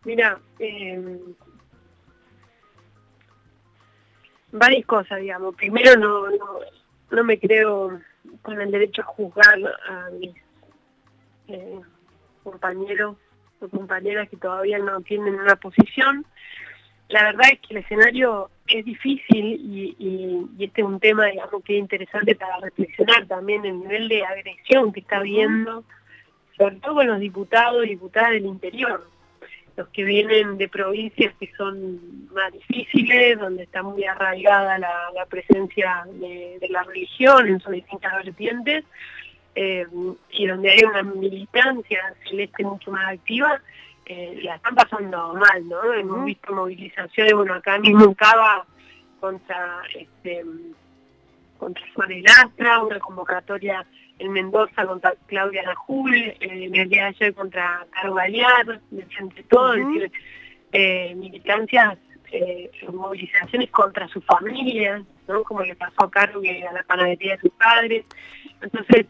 [0.04, 1.20] Mira, eh,
[4.52, 5.56] varias cosas, digamos.
[5.56, 6.60] Primero, no, no,
[7.12, 8.00] no me creo
[8.42, 9.60] con el derecho a juzgar
[9.90, 10.36] a mis
[11.48, 11.80] eh,
[13.64, 16.26] o compañeras que todavía no tienen una posición.
[17.10, 21.64] La verdad es que el escenario es difícil y, y, este es un tema, digamos,
[21.64, 25.84] que es interesante para reflexionar también el nivel de agresión que está habiendo,
[26.58, 29.14] sobre todo con los diputados y diputadas del interior
[29.76, 36.06] los que vienen de provincias que son más difíciles, donde está muy arraigada la, presencia
[36.14, 38.84] de, la religión en sus distintas vertientes,
[39.56, 39.86] eh,
[40.32, 43.62] y donde hay una militancia celeste mucho más activa,
[44.06, 45.94] eh, la están pasando mal, ¿no?
[45.94, 48.66] Hemos visto movilizaciones, bueno, acá mismo en Cava
[49.20, 50.44] contra este
[51.58, 53.86] contra Suárez Lastra, una convocatoria
[54.20, 59.44] en Mendoza contra Claudia Najul, eh, en el día de ayer contra Caro Galear, entre
[59.44, 60.12] todo, es decir,
[60.72, 61.98] eh, militancias,
[62.32, 65.44] eh, movilizaciones contra su familia, ¿no?
[65.44, 68.06] como le pasó a Caro que a la panadería de sus padres.
[68.62, 69.06] Entonces,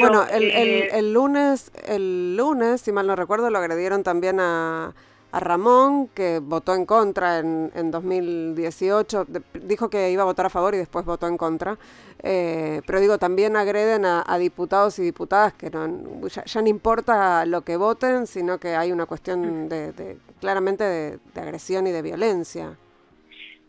[0.00, 4.94] bueno, el, el, el, lunes, el lunes, si mal no recuerdo, lo agredieron también a,
[5.32, 9.26] a Ramón, que votó en contra en, en 2018,
[9.62, 11.76] dijo que iba a votar a favor y después votó en contra.
[12.22, 15.86] Eh, pero digo, también agreden a, diputados y diputadas que no,
[16.26, 21.86] ya, no importa lo que voten, sino que hay una cuestión de, claramente de, agresión
[21.86, 22.76] y de violencia.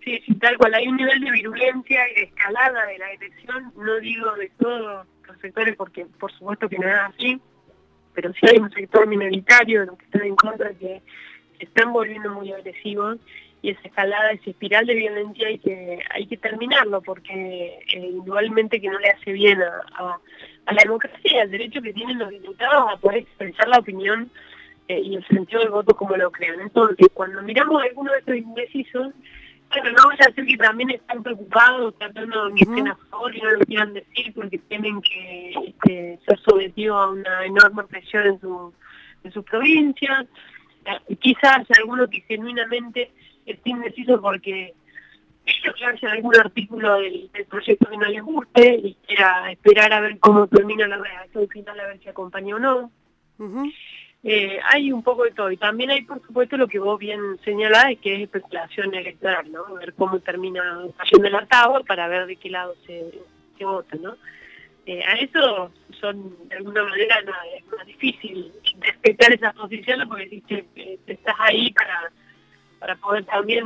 [0.04, 0.74] Sí, sí, tal cual.
[0.74, 5.06] Hay un nivel de virulencia y de escalada de la elección, no digo de todos
[5.28, 7.42] los sectores, porque por supuesto que no es así,
[8.14, 11.02] pero sí hay un sector minoritario de los que están en contra que
[11.58, 13.18] se están volviendo muy agresivos
[13.62, 18.80] y esa escalada, esa espiral de violencia hay que hay que terminarlo porque eh, igualmente
[18.80, 20.20] que no le hace bien a,
[20.72, 24.30] la democracia y al derecho que tienen los diputados a poder expresar la opinión
[24.88, 26.60] eh, y el sentido del voto como lo crean.
[26.60, 29.14] Entonces, cuando miramos a algunos de estos indecisos,
[29.70, 33.36] bueno, no vaya a ser que también están preocupados, tratando de que estén a favor
[33.36, 38.28] y no lo quieran decir porque tienen que este, ser sometidos a una enorme presión
[38.28, 38.74] en, su,
[39.24, 40.26] en sus provincias
[41.20, 43.12] quizás alguno que genuinamente
[43.46, 44.74] esté indeciso porque
[45.86, 50.48] hace algún artículo del, proyecto que no les guste y quiera esperar a ver cómo
[50.48, 52.92] termina la redacción final, a ver si acompaña o no.
[54.24, 55.52] Eh, hay un poco de todo.
[55.52, 59.76] Y también hay, por supuesto, lo que vos bien señalás, que es especulación electoral, ¿no?
[59.76, 63.12] Ver cómo termina cayendo el atado para ver de qué lado se,
[63.60, 64.16] vota, ¿no?
[64.86, 67.20] Eh, a eso son, de alguna manera,
[67.58, 72.12] es más difícil respetar esas posiciones porque dice, eh, estás ahí para,
[72.80, 73.66] para poder también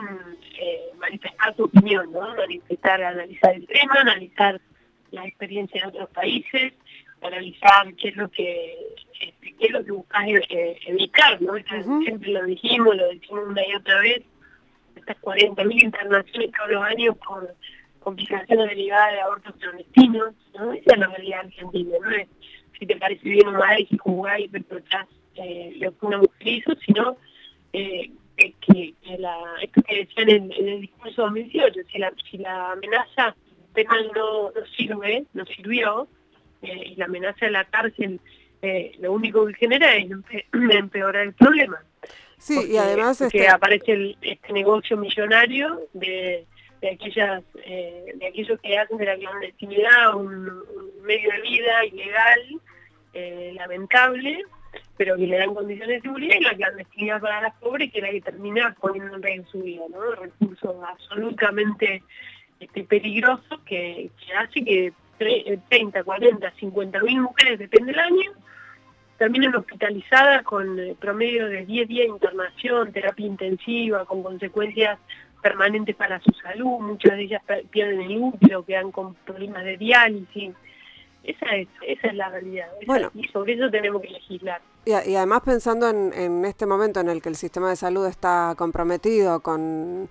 [0.99, 2.35] manifestar tu opinión, ¿no?
[2.35, 4.59] Manifestar, analizar el tema, analizar
[5.11, 6.73] la experiencia de otros países,
[7.21, 8.77] analizar qué es lo que
[9.19, 10.25] este, qué es lo que buscas
[10.88, 11.53] evitar, ¿no?
[12.03, 14.23] Siempre lo dijimos, lo decimos una y otra vez,
[14.95, 17.55] estas 40.000 internaciones todos los años por
[17.99, 20.73] complicaciones derivadas de abortos clandestinos, ¿no?
[20.73, 22.27] Esa es la realidad argentina, no es
[22.81, 26.47] si te parece bien o mal si juzgás y reprochás eh, lo que una mujer
[26.47, 27.15] hizo, sino
[27.73, 33.36] eh, que, la, esto que decían en, el discurso 2018, si la, si la amenaza
[33.73, 36.07] penal no, no sirve, no sirvió,
[36.62, 38.19] eh, y la amenaza de la cárcel
[38.62, 40.08] eh, lo único que genera es
[40.54, 41.84] empeorar el problema.
[42.38, 43.21] Sí, y además...
[43.21, 43.47] Este...
[43.47, 46.45] aparece este negocio millonario de
[46.82, 50.63] de aquellas eh, de aquellos que hacen de la clandestinidad un,
[51.04, 52.41] medio de vida ilegal,
[53.13, 54.43] eh, lamentable,
[54.97, 58.10] pero que le dan condiciones de seguridad y la clandestinidad para las pobres que la
[58.10, 60.12] que termina poniendo en riesgo su vida, ¿no?
[60.15, 62.04] Recursos absolutamente
[62.60, 64.93] este, peligrosos que, hace que
[65.69, 68.31] 30, 40, 50 mil mujeres, depende del año,
[69.17, 74.97] terminen hospitalizadas con eh, promedio de 10 días de internación, terapia intensiva, con consecuencias
[75.41, 80.53] permanentes para su salud, muchas de ellas pierden el útero, quedan con problemas de diálisis.
[81.23, 82.67] Esa es, esa es la realidad.
[83.13, 84.60] y sobre eso tenemos que legislar.
[84.86, 89.41] Y, además pensando en, este momento en el que el sistema de salud está comprometido
[89.41, 90.10] con,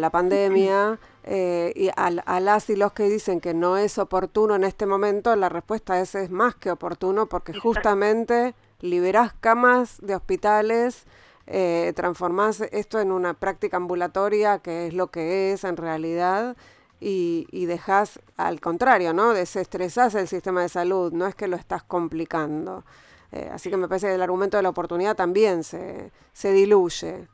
[0.00, 4.64] la pandemia, eh, y a, las y los que dicen que no es oportuno en
[4.64, 11.04] este momento, la respuesta es, es más que oportuno porque justamente liberás camas de hospitales,
[11.46, 16.56] eh, transformás esto en una práctica ambulatoria, que es lo que es en realidad,
[17.00, 19.34] y, y dejas al contrario, ¿no?
[19.34, 22.84] Desestresás el sistema de salud, no es que lo estás complicando.
[23.32, 27.28] Eh, así que me parece que el argumento de la oportunidad también se, se diluye.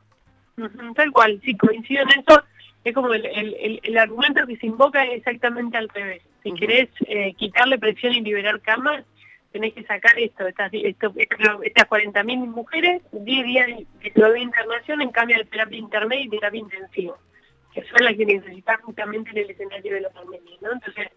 [0.95, 2.43] Tal cual, sí, coincido en eso.
[2.83, 6.21] Es como el, el, el, argumento que se invoca es exactamente al revés.
[6.43, 9.03] Si querés eh, quitarle presión y liberar camas,
[9.51, 15.37] tenés que sacar esto, estas, esto, estas 40.000 mujeres, 10 días de internación en cambio
[15.37, 17.15] de terapia intermedia y terapia intensiva,
[17.73, 20.71] que son las que necesitan justamente en el escenario de la pandemia, ¿no?
[20.73, 21.07] Entonces,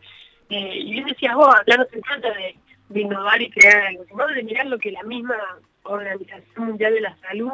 [0.48, 2.56] eh, y bien decías vos, acá no se trata de,
[3.00, 5.36] innovar y crear algo, sino de mirar lo que la misma
[5.84, 7.52] Organización Mundial de la Salud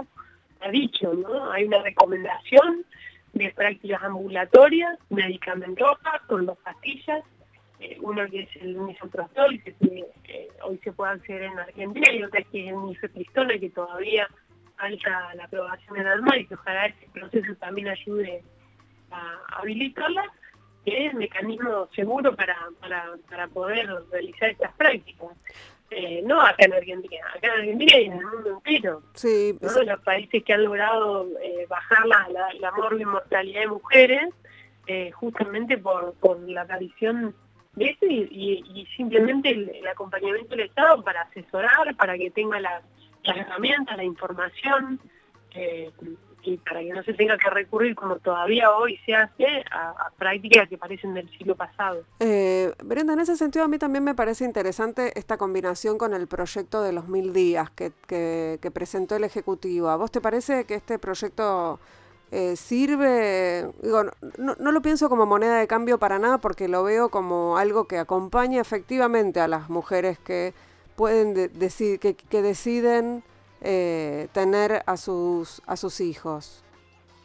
[0.60, 1.50] ha dicho, ¿no?
[1.52, 2.84] Hay una recomendación
[3.32, 7.22] de prácticas ambulatorias, medicamentosas, con dos pastillas,
[7.80, 12.42] eh, uno que es el misoprostol, que hoy se puede acceder en Argentina, y otra
[12.42, 14.28] que es el mifepristona, que todavía
[14.76, 18.42] falta la aprobación en ANMA y que ojalá este proceso también ayude
[19.10, 20.24] a habilitarla,
[20.84, 22.56] que es el mecanismo seguro para,
[23.28, 25.28] para poder realizar estas prácticas.
[25.90, 29.02] Eh, no acá en Argentina, acá en Argentina y en el mundo entero.
[29.14, 34.34] Sí, Los países que han logrado eh, bajar la, la, la mortalidad de mujeres,
[34.86, 37.34] eh, justamente por, por la aparición
[37.76, 42.82] y, simplemente el, acompañamiento del Estado para asesorar, para que tenga las,
[43.24, 45.00] herramientas, la información,
[46.42, 50.68] y para que no se tenga que recurrir, como todavía hoy se hace, a, prácticas
[50.68, 52.02] que parecen del siglo pasado.
[52.20, 56.26] Eh, Brenda, en ese sentido a mí también me parece interesante esta combinación con el
[56.26, 59.88] proyecto de los mil días que, que presentó el Ejecutivo.
[59.88, 61.78] ¿A vos te parece que este proyecto
[62.30, 64.04] eh, sirve, digo,
[64.36, 67.96] no, lo pienso como moneda de cambio para nada porque lo veo como algo que
[67.96, 70.52] acompaña efectivamente a las mujeres que
[70.94, 73.22] pueden decir, que, que, deciden
[73.60, 76.64] eh, tener a sus a sus hijos.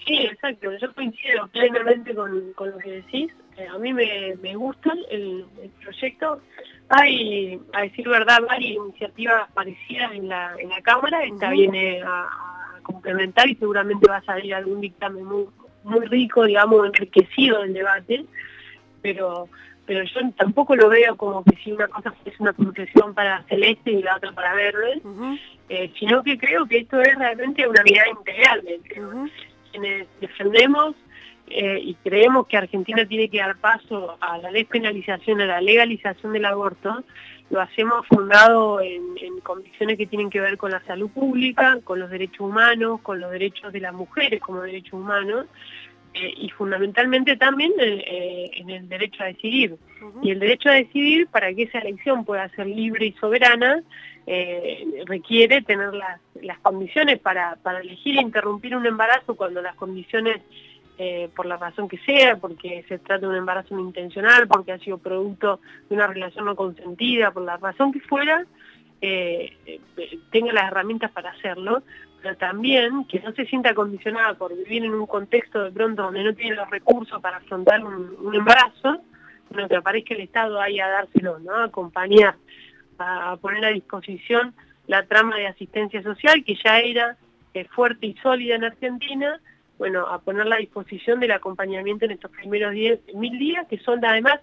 [0.06, 3.32] Sí, exacto, yo coincido plenamente con, con lo que decís.
[3.58, 5.46] Eh, a mí me, me gusta el,
[5.82, 6.42] proyecto.
[6.90, 11.24] Hay, a decir verdad, varias iniciativas parecidas en la, en la Cámara.
[11.24, 12.28] Esta viene a
[12.84, 15.46] complementar y seguramente va a salir algún dictamen muy,
[15.84, 18.26] muy rico, digamos, enriquecido del debate,
[19.02, 19.48] pero
[19.86, 23.92] pero yo tampoco lo veo como que si una cosa es una concesión para celeste
[23.92, 25.02] y la otra para verde,
[25.70, 28.64] eh, sino que creo que esto es realmente una mirada integral.
[29.72, 30.96] Quienes defendemos
[31.48, 36.34] eh, y creemos que Argentina tiene que dar paso a la despenalización, a la legalización
[36.34, 37.04] del aborto,
[37.50, 39.04] lo hacemos fundado en,
[39.44, 43.30] condiciones que tienen que ver con la salud pública, con los derechos humanos, con los
[43.30, 45.46] derechos de las mujeres como derechos humanos,
[46.14, 49.76] eh, y fundamentalmente también eh, en el derecho a decidir.
[50.22, 53.82] Y el derecho a decidir, para que esa elección pueda ser libre y soberana,
[54.26, 59.76] eh, requiere tener las, las condiciones para, para elegir e interrumpir un embarazo cuando las
[59.76, 60.42] condiciones
[61.00, 64.74] eh, por la razón que sea, porque se trata de un embarazo no intencional, porque
[64.74, 68.46] ha sido producto de una relación no consentida, por la razón que fuera,
[69.02, 69.80] eh, eh,
[70.32, 71.82] tenga las herramientas para hacerlo,
[72.24, 76.24] pero también que no se sienta condicionada por vivir en un contexto de pronto donde
[76.24, 79.02] no tiene los recursos para afrontar un, embarazo,
[79.50, 81.54] sino que aparezca el Estado ahí a dárselo, ¿no?
[81.54, 82.36] a acompañar,
[82.98, 84.56] a poner a disposición
[84.88, 87.18] la trama de asistencia social que ya era
[87.72, 89.42] fuerte y sólida en Argentina,
[89.78, 94.04] bueno, a poner a disposición del acompañamiento en estos primeros diez, mil días, que son
[94.06, 94.40] además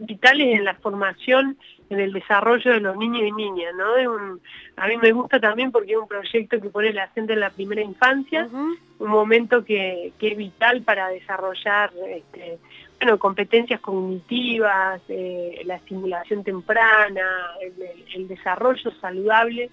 [0.00, 1.56] vitales en la formación,
[1.88, 4.12] en el desarrollo de los niños y niñas, ¿no?
[4.12, 4.40] un,
[4.76, 7.50] a mí me gusta también porque es un proyecto que pone el acento en la
[7.50, 12.58] primera infancia, un momento que, que, es vital para desarrollar este,
[12.98, 17.26] bueno, competencias cognitivas, eh, la estimulación temprana,
[17.60, 17.74] el,
[18.14, 19.70] el, desarrollo saludable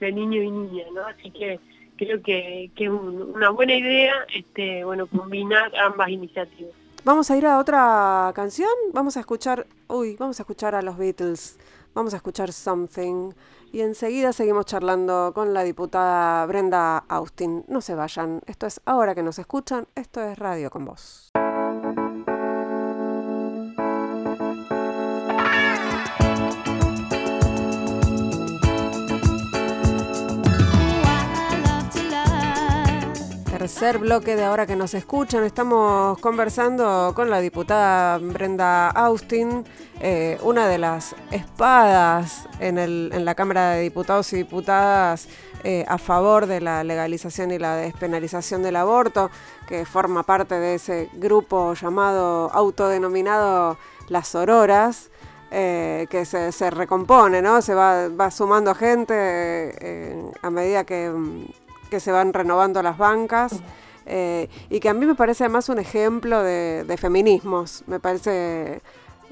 [0.00, 1.02] de niños y niñas, ¿no?
[1.02, 1.58] Así que
[1.98, 6.72] creo que, es una buena idea este, bueno, combinar ambas iniciativas.
[7.04, 10.98] Vamos a ir a otra canción, vamos a escuchar, uy, vamos a escuchar a los
[10.98, 11.56] Beatles,
[11.94, 13.32] vamos a escuchar Something.
[13.72, 17.64] Y enseguida seguimos charlando con la diputada Brenda Austin.
[17.68, 21.30] No se vayan, esto es ahora que nos escuchan, esto es Radio con Vos.
[33.58, 35.42] Tercer bloque de ahora que nos escuchan.
[35.42, 39.64] Estamos conversando con la diputada Brenda Austin,
[40.00, 45.26] eh, una de las espadas en, el, en, la Cámara de Diputados y Diputadas
[45.64, 49.28] eh, a favor de la legalización y la despenalización del aborto,
[49.66, 53.76] que forma parte de ese grupo llamado autodenominado
[54.08, 55.10] Las Auroras.
[55.50, 57.62] Eh, que se, se, recompone, ¿no?
[57.62, 61.10] Se va, va sumando gente a medida que
[61.90, 63.60] que se van renovando las bancas.
[64.06, 67.84] Eh, y que a mí me parece además un ejemplo de, feminismos.
[67.86, 68.80] Me parece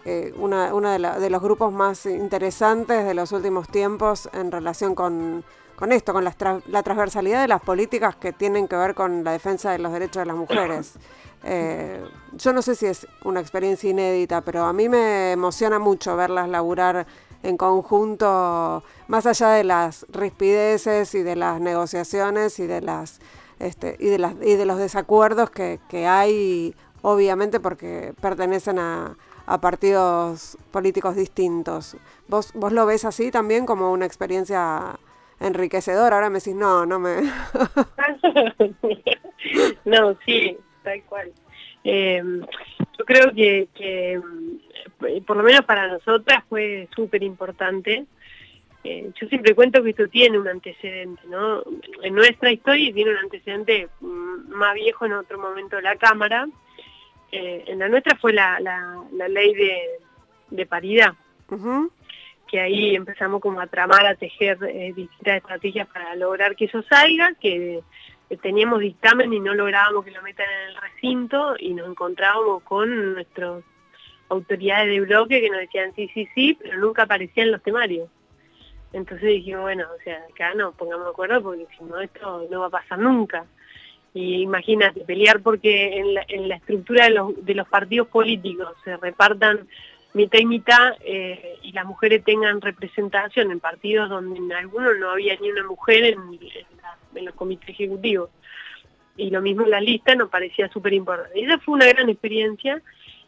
[0.04, 5.44] eh, una, de, de, los grupos más interesantes de los últimos tiempos en relación con,
[5.76, 6.34] con esto, con la,
[6.66, 10.22] la, transversalidad de las políticas que tienen que ver con la defensa de los derechos
[10.22, 10.94] de las mujeres.
[11.48, 12.02] Eh,
[12.32, 16.48] yo no sé si es una experiencia inédita, pero a mí me emociona mucho verlas
[16.48, 17.06] laburar
[17.42, 23.20] en conjunto, más allá de las rispideces y de las negociaciones y de las
[23.58, 29.16] este, y de las y de los desacuerdos que, que hay, obviamente porque pertenecen a,
[29.46, 31.96] a partidos políticos distintos.
[32.28, 34.98] ¿Vos, ¿Vos lo ves así también como una experiencia
[35.40, 36.16] enriquecedora?
[36.16, 37.22] Ahora me decís, no, no me...
[39.84, 41.32] no, sí, tal cual.
[41.84, 42.22] Eh,
[42.98, 44.20] yo creo que, que,
[45.26, 48.06] por lo menos para nosotras fue súper importante.
[48.84, 51.62] Eh, yo siempre cuento que esto tiene un antecedente, ¿no?
[52.02, 56.46] En nuestra historia tiene un antecedente mm, más viejo en otro momento de la Cámara.
[57.32, 59.54] Eh, en la nuestra fue la, la, ley
[60.50, 61.14] de, paridad,
[62.46, 64.58] que ahí empezamos como a tramar, a tejer
[64.94, 67.82] distintas estrategias para lograr que eso salga, que
[68.40, 73.14] teníamos dictamen y no lográbamos que lo metan en el recinto y nos encontrábamos con
[73.14, 73.64] nuestras
[74.28, 78.08] autoridades de bloque que nos decían sí, sí, sí, pero nunca aparecían los temarios.
[78.92, 82.60] Entonces dijimos, bueno, o sea, acá no pongamos de acuerdo porque si no esto no
[82.60, 83.44] va a pasar nunca.
[84.14, 88.68] Y imagínate, pelear porque en la, en la estructura de los, de los partidos políticos
[88.82, 89.68] se repartan
[90.14, 95.10] mitad y mitad eh, y las mujeres tengan representación en partidos donde en algunos no
[95.10, 96.18] había ni una mujer en,
[97.14, 98.30] en, los comités ejecutivos.
[99.18, 101.38] Y lo mismo en la lista nos parecía súper importante.
[101.38, 102.82] Esa fue una gran experiencia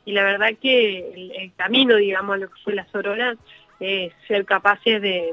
[0.08, 3.36] y la verdad que el, camino, digamos, a lo que fue la Sorora
[3.78, 5.30] es ser capaces de,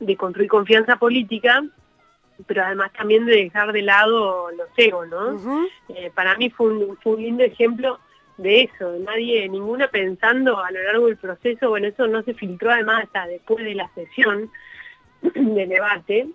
[0.00, 1.62] de construir confianza política
[2.46, 5.64] pero además también de dejar de lado los egos, ¿no?
[5.90, 8.00] Eh, para mí fue un, fue un lindo ejemplo
[8.36, 12.72] de eso, nadie, ninguna pensando a lo largo del proceso, bueno, eso no se filtró
[12.72, 14.50] además hasta después de la sesión
[15.22, 16.26] de debate,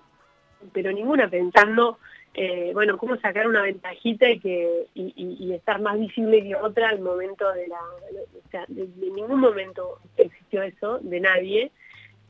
[0.71, 1.99] pero ninguna pensando,
[2.39, 6.99] eh, bueno, cómo sacar una ventajita y, que, y, estar más visible que otra al
[6.99, 7.79] momento de la...
[7.79, 11.71] O sea, de, ningún momento existió eso, de nadie,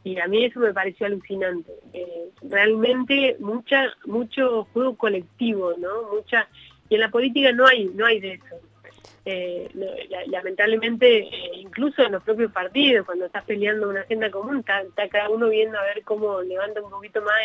[0.05, 1.73] y a mí eso me pareció alucinante.
[1.91, 6.03] Eh, realmente mucha mucho juego colectivo, ¿no?
[6.13, 6.47] Mucha
[6.87, 8.55] y en la política no hay no hay de eso.
[9.25, 9.69] Eh,
[10.27, 15.49] lamentablemente, incluso en los propios partidos, cuando estás peleando una agenda común, está, cada uno
[15.49, 17.35] viendo a ver cómo levanta un poquito más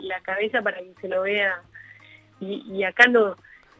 [0.00, 1.62] la cabeza para que se lo vea.
[2.42, 3.36] Y, acá no.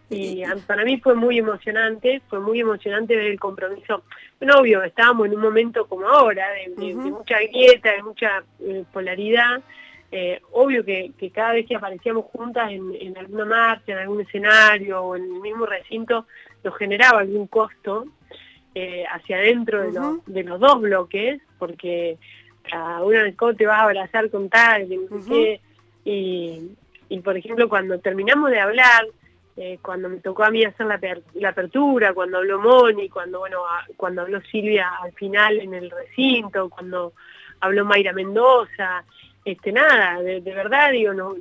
[0.09, 4.05] Y para mí fue muy emocionante, fue muy emocionante ver el compromiso.
[4.39, 9.63] Bueno, obvio, estábamos en un momento como ahora, de, mucha grieta, de mucha eh, polaridad.
[10.53, 15.17] obvio que, cada vez que aparecíamos juntas en, en, alguna marcha, en algún escenario o
[15.17, 16.27] en el mismo recinto,
[16.63, 18.07] nos generaba algún costo
[18.75, 22.17] eh, hacia adentro de, de, los dos bloques, porque
[22.73, 24.89] a una vez te vas a abrazar con tal,
[26.07, 26.71] y,
[27.13, 29.07] y, por ejemplo cuando terminamos de hablar,
[29.57, 30.99] eh, cuando me tocó a mí hacer la,
[31.49, 33.59] apertura, cuando habló Moni, cuando bueno,
[33.97, 37.13] cuando habló Silvia al final en el recinto, cuando
[37.61, 39.05] habló Mayra Mendoza,
[39.45, 41.37] este nada, de, verdad digo, nos,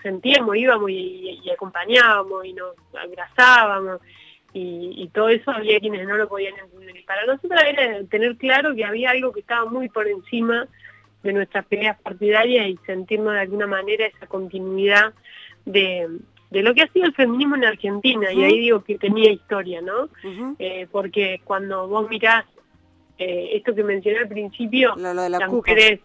[0.00, 4.00] sentíamos, íbamos y, acompañábamos y nos abrazábamos
[4.52, 6.96] y, todo eso había quienes no lo podían entender.
[6.96, 10.68] Y para nosotros era tener claro que había algo que estaba muy por encima
[11.22, 15.12] de nuestras peleas partidarias y sentirnos de alguna manera esa continuidad
[15.64, 16.08] de,
[16.50, 19.80] de lo que ha sido el feminismo en Argentina, y ahí digo que tenía historia,
[19.80, 20.08] ¿no?
[20.58, 22.44] Eh, porque cuando vos mirás
[23.18, 26.00] eh, esto que mencioné al principio, las mujeres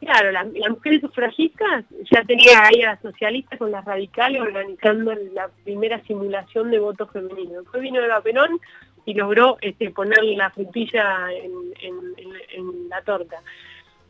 [0.00, 5.48] Claro, las mujeres sufragistas ya tenía ahí a las socialistas con las radicales organizando la
[5.64, 7.62] primera simulación de voto femenino.
[7.62, 8.60] Después vino Eva Perón
[9.06, 13.42] y logró este, poner la frutilla en, la torta.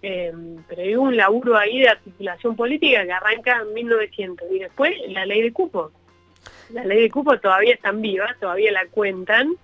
[0.03, 0.33] Eh,
[0.69, 5.27] pero hay un laburo ahí de articulación política que arranca en 1900 y después la
[5.27, 5.91] ley de cupo.
[6.71, 9.57] La ley de cupo todavía están vivas, todavía la cuentan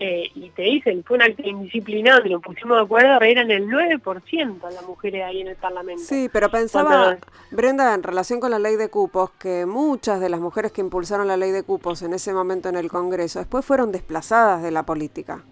[0.00, 3.68] eh, y te dicen, fue un acto indisciplinado, y nos pusimos de acuerdo, eran el
[3.68, 6.02] 9% las mujeres ahí en el Parlamento.
[6.02, 7.16] Sí, pero pensaba,
[7.52, 11.28] Brenda, en relación con la ley de cupos, que muchas de las mujeres que impulsaron
[11.28, 14.84] la ley de cupos en ese momento en el Congreso, después fueron desplazadas de la
[14.84, 15.44] política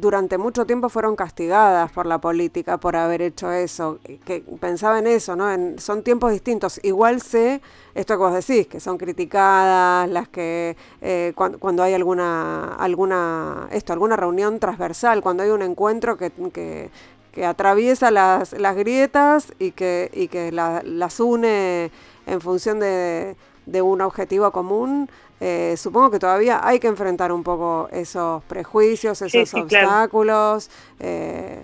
[0.00, 3.98] durante mucho tiempo fueron castigadas por la política por haber hecho eso.
[4.24, 5.50] Que pensaba en eso, ¿no?
[5.52, 6.80] En, son tiempos distintos.
[6.82, 7.60] Igual sé
[7.94, 13.92] esto que vos decís, que son criticadas, las que eh, cuando, hay alguna alguna esto,
[13.92, 16.90] alguna reunión transversal, cuando hay un encuentro que, que,
[17.32, 21.90] que atraviesa las, las grietas y que, y que las une
[22.26, 23.36] en función de
[23.68, 25.10] de un objetivo común,
[25.40, 30.70] eh, supongo que todavía hay que enfrentar un poco esos prejuicios, esos obstáculos.
[30.98, 31.62] Eh,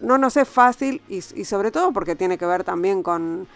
[0.00, 3.46] no, nos es fácil y, sobre todo porque tiene que ver también con,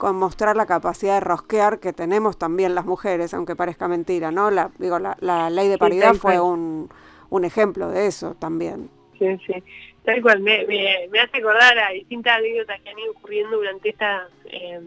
[0.00, 4.50] mostrar la capacidad de rosquear que tenemos también las mujeres, aunque parezca mentira, ¿no?
[4.50, 6.88] La, digo, la, ley de paridad fue un,
[7.30, 8.90] un ejemplo de eso también.
[9.18, 9.62] Sí, sí.
[10.04, 14.28] Tal cual, me, me, hace acordar a distintas anécdotas que han ido ocurriendo durante esta...
[14.46, 14.80] Eh,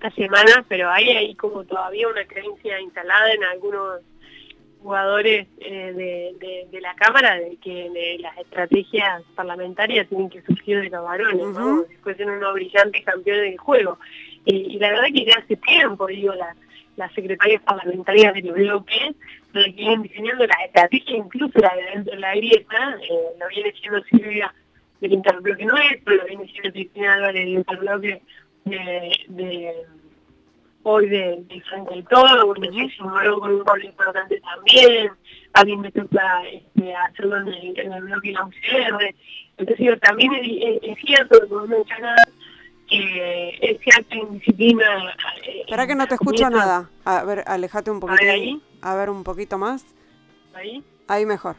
[0.00, 4.00] esta semana, pero hay ahí como todavía una creencia instalada en algunos
[4.82, 11.04] jugadores eh, de, la Cámara de que las estrategias parlamentarias tienen que surgir de los
[11.04, 11.82] varones, ¿no?
[11.82, 13.98] Después de unos brillantes campeones del juego.
[14.46, 16.56] Y, la verdad que ya hace tiempo, digo, las,
[16.96, 19.14] las secretarias parlamentarias del bloque
[19.52, 23.48] lo que vienen diseñando las estrategias, incluso la de dentro de la grieta, eh, lo
[23.48, 24.54] viene siendo Silvia
[25.00, 28.22] del interbloque nuestro, lo viene siendo Cristina Álvarez del interbloque
[28.64, 29.74] de,
[30.82, 35.10] hoy de, de Frente del Todo, porque se sumó con un rol importante también,
[35.52, 39.14] alguien me toca este, hacerlo en el, en el bloque de la UCR.
[39.58, 40.32] Entonces también
[40.82, 42.16] es, cierto, como mencionaba,
[42.88, 45.14] que ese acto de indisciplina...
[45.44, 46.88] Eh, Espera que no te escucho nada.
[47.04, 48.22] A ver, alejate un poquito.
[48.22, 48.60] A ver, ahí.
[48.80, 49.84] A ver un poquito más.
[50.54, 50.82] Ahí.
[51.06, 51.56] Ahí mejor.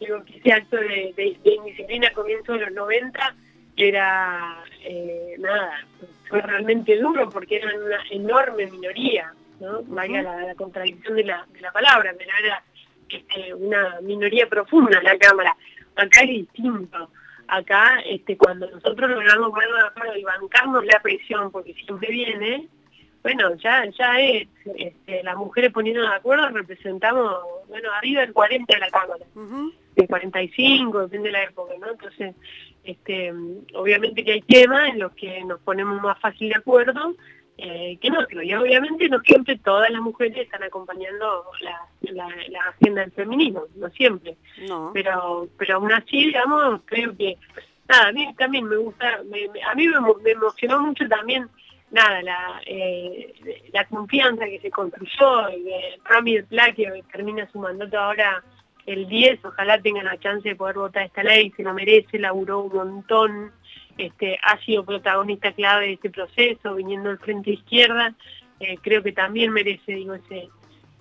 [0.00, 3.34] Digo que ese acto de, de, de indisciplina comienzo de los 90
[3.78, 5.86] era, eh, nada,
[6.28, 9.82] fue realmente duro porque era una enorme minoría, ¿no?
[9.84, 12.62] Vaya la, contradicción de la, de la palabra, pero era
[13.08, 15.56] este, una minoría profunda en la Cámara.
[15.96, 17.10] Acá es distinto.
[17.46, 22.68] Acá, este, cuando nosotros logramos ponernos de acuerdo y bancarnos la presión, porque siempre viene,
[23.22, 28.74] bueno, ya ya es, este, las mujeres poniendo de acuerdo representamos, bueno, arriba del 40
[28.74, 29.24] de la Cámara,
[29.96, 31.90] el 45, depende de la época, ¿no?
[31.90, 32.34] Entonces,
[32.84, 33.32] este,
[33.74, 37.14] obviamente que hay temas en los que nos ponemos más fácil de acuerdo
[37.60, 38.44] eh, que otros.
[38.44, 42.28] Y obviamente no siempre todas las mujeres están acompañando la,
[42.68, 44.36] agenda del feminismo, no siempre.
[44.94, 47.36] Pero, pero aún así, digamos, creo que,
[47.88, 51.48] nada, a mí también me gusta, a mí me, emocionó mucho también,
[51.90, 53.34] nada, la, eh,
[53.72, 58.42] la confianza que se construyó, eh, Rami Pla que termina su mandato ahora
[58.88, 62.60] el 10, ojalá tengan la chance de poder votar esta ley, se lo merece, laburó
[62.60, 63.52] un montón,
[63.98, 68.14] este, ha sido protagonista clave de este proceso, viniendo del frente izquierda,
[68.60, 70.48] eh, creo que también merece digo, ese,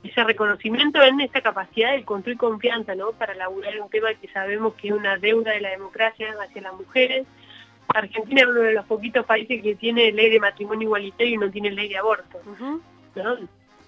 [0.04, 3.14] ese reconocimiento en esta capacidad de construir confianza ¿no?
[3.14, 6.74] para laburar un tema que sabemos que es una deuda de la democracia hacia las
[6.74, 7.26] mujeres.
[7.88, 11.50] Argentina es uno de los poquitos países que tiene ley de matrimonio igualitario y no
[11.50, 12.42] tiene ley de aborto.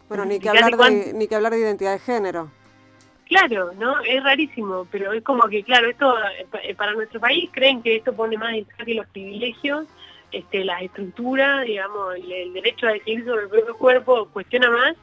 [0.08, 2.50] Bueno, ni que, hablar de, ni que hablar de identidad de género.
[3.30, 4.00] Claro, ¿no?
[4.02, 6.16] Es rarísimo, pero es como que, claro, esto
[6.64, 9.86] eh, para nuestro país creen que esto pone más en que los privilegios,
[10.32, 14.96] este, las estructuras, digamos, el, derecho a decidir sobre el propio cuerpo cuestiona más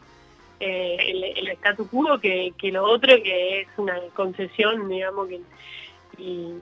[0.59, 5.41] eh, el, el quo que, lo otro, que es una concesión, digamos, que
[6.19, 6.59] y,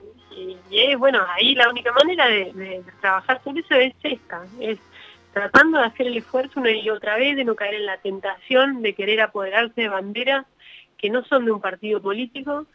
[0.69, 4.77] es, bueno, ahí la única manera de, de, trabajar sobre eso es esta, es
[5.33, 8.83] tratando de hacer el esfuerzo una y otra vez, de no caer en la tentación
[8.83, 10.45] de querer apoderarse de banderas
[11.05, 12.65] que no son de un partido político,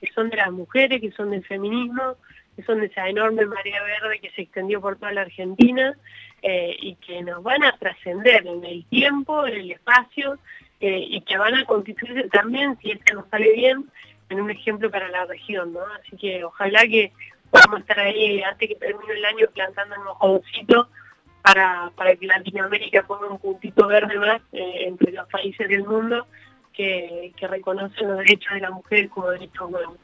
[0.00, 2.16] que son de las mujeres, que son del feminismo,
[2.56, 5.96] que son de esa enorme marea verde que se extendió por toda la Argentina
[6.42, 10.36] eh, y que nos van a trascender en el tiempo, en el espacio
[10.80, 13.88] eh, y que van a constituirse también, si es que nos sale bien,
[14.30, 15.72] en un ejemplo para la región.
[15.72, 15.78] ¿no?
[16.00, 17.12] Así que ojalá que
[17.52, 20.88] podamos estar ahí antes que termine el año plantando un mojoncito
[21.40, 26.26] para, para que Latinoamérica ponga un puntito verde más eh, entre los países del mundo
[26.76, 29.94] que, reconocen los derechos de la mujer como derechos humanos.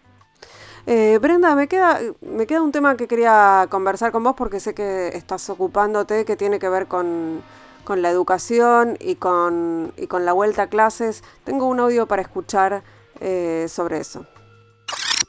[0.86, 4.74] Eh, Brenda, me queda, me queda un tema que quería conversar con vos porque sé
[4.74, 7.42] que estás ocupándote, que tiene que ver con,
[7.94, 11.22] la educación y con, y con la vuelta a clases.
[11.44, 12.82] Tengo un audio para escuchar
[13.20, 14.26] eh, sobre eso.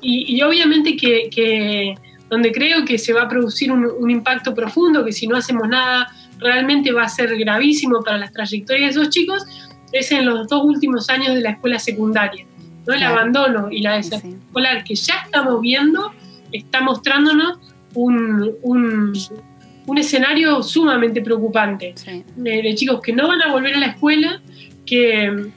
[0.02, 1.96] Y, obviamente que,
[2.30, 5.68] donde creo que se va a producir un, un, impacto profundo, que si no hacemos
[5.70, 9.46] nada realmente va a ser gravísimo para las trayectorias de esos chicos,
[9.94, 12.46] es en los dos últimos años de la escuela secundaria.
[12.86, 12.94] ¿no?
[12.94, 16.12] El abandono y la deserción escolar que ya estamos viendo
[16.52, 17.60] está mostrándonos
[17.94, 21.94] un, un, escenario sumamente preocupante
[22.36, 24.42] de, chicos que no van a volver a la escuela,
[24.86, 25.52] que,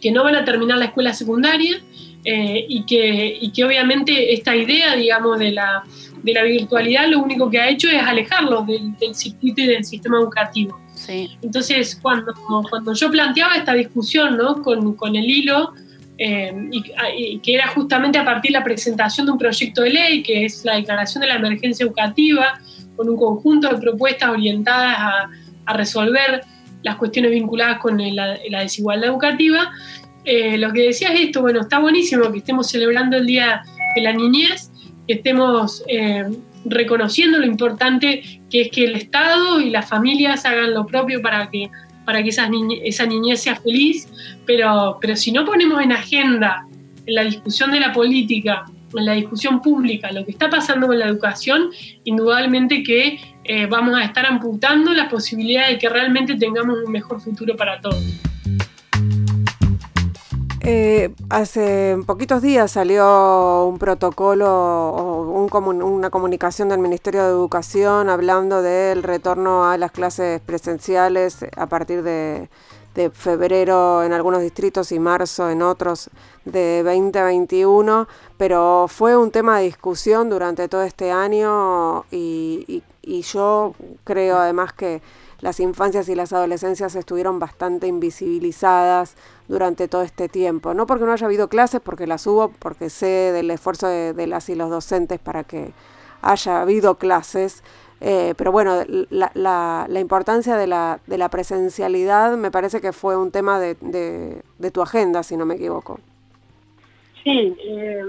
[0.00, 1.82] que no van a terminar la escuela secundaria
[2.24, 5.82] eh, y, que, y que obviamente esta idea, digamos, de la,
[6.22, 9.84] de la virtualidad lo único que ha hecho es alejarlos del, del circuito y del
[9.84, 10.81] sistema educativo.
[11.08, 12.32] Entonces, cuando,
[12.70, 14.62] cuando yo planteaba esta discusión ¿no?
[14.62, 15.72] con, con el hilo,
[16.18, 20.22] eh, y, que era justamente a partir de la presentación de un proyecto de ley,
[20.22, 22.60] que es la declaración de la emergencia educativa,
[22.96, 25.30] con un conjunto de propuestas orientadas a,
[25.66, 26.42] a resolver
[26.82, 29.70] las cuestiones vinculadas con la, desigualdad educativa.
[30.24, 33.62] Eh, lo que decía es esto, bueno, está buenísimo que estemos celebrando el Día
[33.94, 34.70] de la Niñez,
[35.06, 36.24] que estemos eh,
[36.64, 41.48] reconociendo lo importante que es que el Estado y las familias hagan lo propio para
[41.50, 41.70] que,
[42.04, 44.08] para que esa niñez sea feliz,
[44.44, 46.66] pero, pero si no ponemos en agenda,
[47.06, 50.98] en la discusión de la política, en la discusión pública, lo que está pasando con
[50.98, 51.70] la educación,
[52.04, 57.22] indudablemente que eh, vamos a estar amputando la posibilidad de que realmente tengamos un mejor
[57.22, 58.04] futuro para todos.
[60.64, 68.62] Eh, hace poquitos días salió un protocolo o una comunicación del Ministerio de Educación hablando
[68.62, 72.48] del retorno a las clases presenciales a partir de,
[72.94, 76.10] de febrero en algunos distritos y marzo en otros
[76.44, 78.06] de 2021,
[78.36, 85.02] pero fue un tema de discusión durante todo este año y, yo creo además que
[85.42, 89.16] las infancias y las adolescencias estuvieron bastante invisibilizadas
[89.48, 90.72] durante todo este tiempo.
[90.72, 94.48] No porque no haya habido clases, porque las hubo, porque sé del esfuerzo de las
[94.48, 95.72] y los docentes para que
[96.22, 97.62] haya habido clases,
[98.04, 99.30] eh, pero bueno, la,
[99.88, 104.70] la, importancia de la, de la presencialidad me parece que fue un tema de, de,
[104.72, 106.00] tu agenda, si no me equivoco.
[107.22, 108.02] Sí, eh,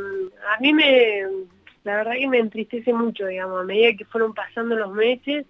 [0.55, 1.21] a mí me,
[1.83, 5.45] la verdad que me entristece mucho, digamos, a medida que fueron pasando los meses,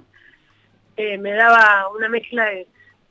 [0.97, 2.49] eh, me daba una mezcla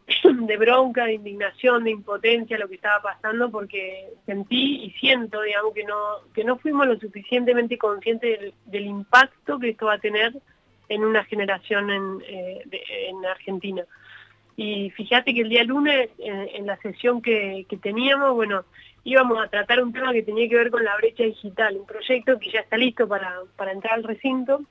[0.25, 5.75] de, bronca, de indignación, de impotencia lo que estaba pasando porque sentí y siento, digamos,
[5.75, 5.97] que no,
[6.35, 10.35] que no fuimos lo suficientemente conscientes del, impacto que esto va a tener
[10.89, 12.63] en una generación en, eh,
[13.09, 13.85] en Argentina.
[14.57, 18.65] Y fíjate que el día lunes, en, la sesión que, teníamos, bueno,
[19.05, 22.39] íbamos a tratar un tema que tenía que ver con la brecha digital, un proyecto
[22.39, 24.63] que ya está listo para, para entrar al recinto,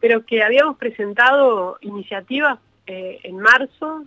[0.00, 4.04] pero que habíamos presentado iniciativas eh, en marzo,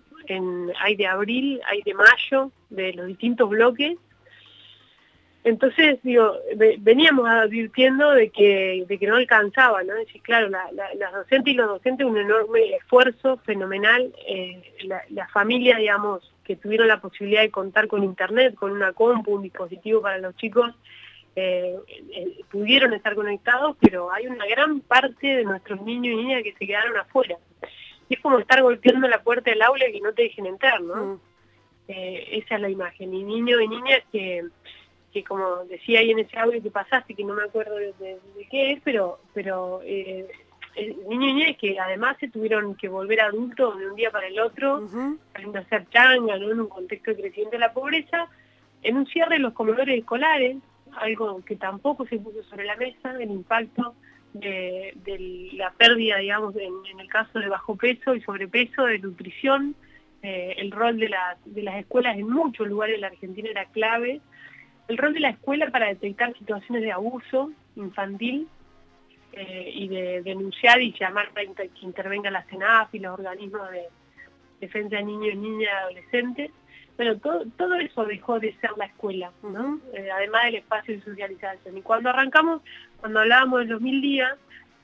[0.79, 3.97] hay de abril, hay de mayo, de los distintos bloques,
[5.43, 6.35] entonces, digo,
[6.79, 9.93] veníamos advirtiendo de que, de que no alcanzaba, ¿no?
[10.21, 14.61] Claro, las docentes y los docentes un enorme esfuerzo fenomenal, eh,
[15.09, 19.41] la, familia, digamos, que tuvieron la posibilidad de contar con internet, con una compu, un
[19.41, 20.75] dispositivo para los chicos,
[21.35, 26.43] eh, eh, pudieron estar conectados, pero hay una gran parte de nuestros niños y niñas
[26.43, 27.37] que se quedaron afuera.
[28.09, 30.81] Y es como estar golpeando la puerta del aula y que no te dejen entrar,
[30.81, 30.95] ¿no?
[30.95, 31.19] Mm.
[31.87, 33.13] esa es la imagen.
[33.13, 34.43] Y niños y niñas que
[35.11, 38.17] que como decía ahí en ese audio que pasaste, que no me acuerdo de,
[38.49, 40.27] qué es, pero, pero eh,
[41.09, 44.79] niños y que además se tuvieron que volver adultos de un día para el otro,
[44.79, 45.17] uh
[45.55, 46.51] hacer changa, ¿no?
[46.51, 48.27] en un contexto creciente de la pobreza,
[48.83, 50.57] en un cierre de los comedores escolares,
[50.97, 53.95] algo que tampoco se puso sobre la mesa, el impacto
[54.33, 59.75] de, la pérdida, digamos, en, el caso de bajo peso y sobrepeso, de nutrición,
[60.21, 61.37] eh, el rol de las,
[61.77, 64.21] escuelas en muchos lugares de la Argentina era clave,
[64.87, 68.47] el rol de la escuela para detectar situaciones de abuso infantil
[69.33, 73.85] eh, y de denunciar y llamar para que intervenga la CENAF y los organismos de
[74.59, 76.51] defensa de niños, niñas adolescentes.
[76.97, 79.79] Bueno, todo, todo eso dejó de ser la escuela, ¿no?
[79.93, 81.77] Eh, además del espacio de socialización.
[81.77, 82.61] Y cuando arrancamos,
[82.99, 84.37] cuando hablábamos de los mil días,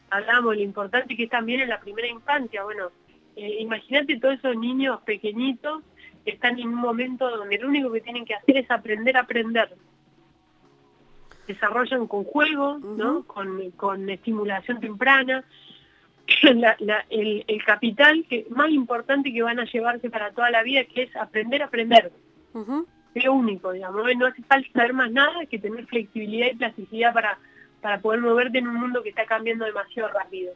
[0.10, 2.64] hablábamos de lo importante que es también en la primera infancia.
[2.64, 2.91] Bueno,
[3.36, 5.84] eh, imagínate todos esos niños pequeñitos
[6.26, 9.22] que están en un momento donde lo único que tienen que hacer es aprender a
[9.22, 9.70] aprender
[11.47, 13.24] desarrollan con juego, ¿no?
[13.24, 15.45] con, estimulación temprana.
[17.09, 21.15] el, capital que más importante que van a llevarse para toda la vida, que es
[21.15, 22.11] aprender a aprender.
[23.13, 24.05] Es lo único, digamos.
[24.17, 27.38] No hace falta saber más nada que tener flexibilidad y plasticidad para,
[27.82, 30.53] para poder moverte en un mundo que está cambiando demasiado rápido.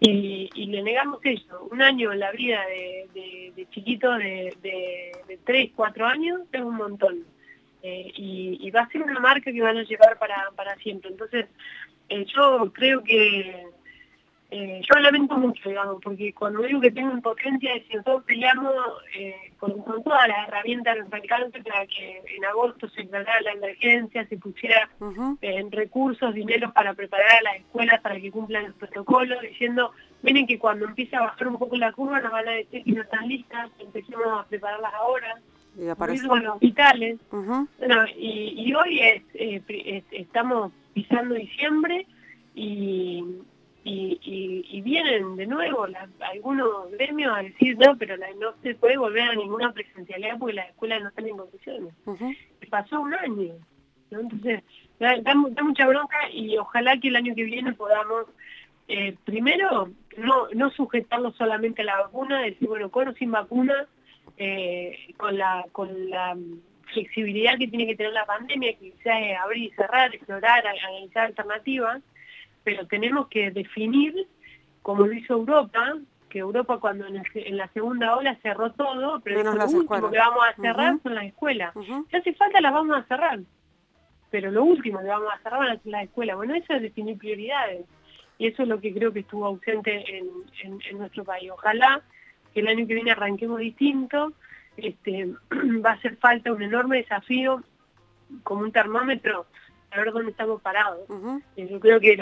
[0.00, 1.68] Y, le negamos eso.
[1.70, 6.60] Un año en la vida de, de, chiquitos de, de, de 3, 4 años es
[6.60, 7.24] un montón.
[7.86, 11.10] Eh, y, va a ser una marca que van a llevar para, para siempre.
[11.10, 11.46] Entonces,
[12.08, 13.66] eh, yo creo que,
[14.50, 18.72] eh, yo lamento mucho, digamos, porque cuando digo que tengo impotencia es que nosotros peleamos
[19.58, 24.88] con, todas las herramientas alcance para que en agosto se declarara la emergencia, se pusiera
[25.40, 29.92] en recursos, dinero para preparar a las escuelas para que cumplan el protocolo, diciendo,
[30.22, 32.92] miren que cuando empiece a bajar un poco la curva nos van a decir que
[32.92, 35.40] no están listas, empecemos a prepararlas ahora
[35.76, 37.18] y con los hospitales.
[38.16, 39.22] y, hoy es,
[40.12, 42.06] estamos pisando diciembre
[42.54, 43.24] y,
[43.84, 45.86] y, vienen de nuevo
[46.20, 50.70] algunos gremios a decir, no, pero no se puede volver a ninguna presencialidad porque las
[50.70, 51.94] escuelas no están en condiciones.
[52.70, 53.54] Pasó un año.
[54.10, 54.62] Entonces,
[54.98, 58.26] da, mucha bronca y ojalá que el año que viene podamos,
[58.88, 63.86] eh, primero, no, no sujetarnos solamente a la vacuna, decir, bueno, con o sin vacuna,
[64.36, 66.36] eh, con la con la
[66.92, 72.02] flexibilidad que tiene que tener la pandemia, que sea abrir y cerrar, explorar, analizar alternativas,
[72.64, 74.26] pero tenemos que definir,
[74.82, 75.94] como lo hizo Europa,
[76.28, 80.60] que Europa cuando en, la segunda ola cerró todo, pero lo último que vamos a
[80.60, 81.72] cerrar son las escuelas.
[82.10, 83.38] Si hace falta las vamos a cerrar,
[84.30, 86.36] pero lo último que vamos a cerrar van a ser las escuelas.
[86.36, 87.86] Bueno, eso es definir prioridades.
[88.36, 91.52] Y eso es lo que creo que estuvo ausente en, nuestro país.
[91.52, 92.02] Ojalá
[92.52, 94.32] que el año que viene arranquemos distinto.
[94.76, 95.28] Este,
[95.84, 97.62] va a hacer falta un enorme desafío
[98.42, 99.46] como un termómetro
[99.94, 101.00] a ver dónde estamos parados.
[101.56, 102.18] Yo creo que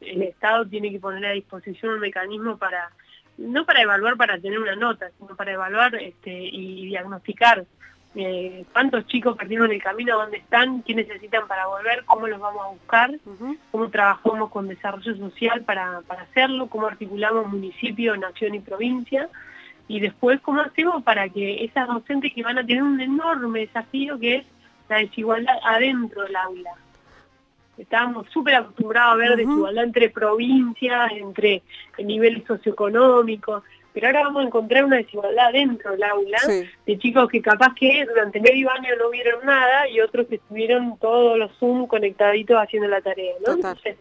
[0.00, 2.90] el Estado tiene que poner a disposición un mecanismo para
[3.38, 7.66] no para evaluar para tener una nota, sino para evaluar este, y diagnosticar
[8.14, 12.64] eh, cuántos chicos perdieron el camino, dónde están, qué necesitan para volver, cómo los vamos
[12.64, 13.10] a buscar,
[13.70, 19.28] cómo trabajamos con desarrollo social para, para hacerlo, cómo articulamos municipio, nación y provincia,
[19.86, 24.18] y después cómo hacemos para que esas docentes que van a tener un enorme desafío
[24.18, 24.46] que es
[24.88, 26.70] la desigualdad adentro del aula
[27.78, 31.62] estábamos súper acostumbrados a ver desigualdad entre provincias, entre
[31.98, 33.62] niveles socioeconómicos,
[33.96, 36.38] pero ahora vamos a encontrar una desigualdad dentro del aula
[36.86, 40.98] de chicos que capaz que durante medio año no vieron nada y otros que estuvieron
[40.98, 43.54] todos los Zoom conectaditos haciendo la tarea, ¿no?
[43.54, 43.96] Entonces,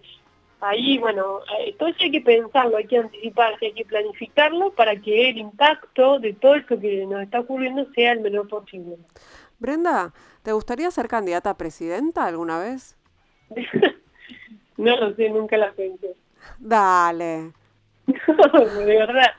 [0.59, 4.99] ahí, bueno, eh, todo eso hay que pensarlo, hay que anticiparse, hay que planificarlo para
[4.99, 8.97] que el impacto de todo esto que nos está ocurriendo sea el menor posible.
[9.59, 10.13] Brenda,
[10.43, 12.94] ¿te gustaría ser candidata a presidenta alguna vez?
[14.77, 16.15] no lo sé, nunca la pensé.
[16.59, 17.51] Dale.
[18.07, 19.31] de verdad.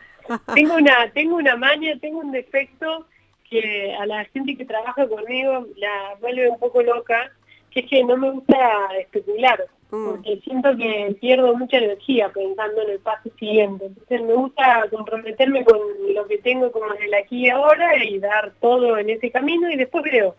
[0.55, 3.07] Tengo una, tengo una maña, tengo un defecto
[3.49, 7.31] que a la gente que trabaja conmigo la vuelve un poco loca,
[7.71, 10.11] que es que no me gusta especular, mm.
[10.11, 13.87] porque siento que pierdo mucha energía pensando en el paso siguiente.
[13.87, 15.79] Entonces me gusta comprometerme con
[16.13, 19.71] lo que tengo como en el aquí y ahora y dar todo en ese camino
[19.71, 20.35] y después veo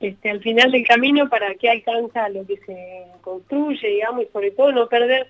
[0.00, 4.50] este, al final del camino para que alcanza lo que se construye, digamos, y sobre
[4.52, 5.28] todo no perder,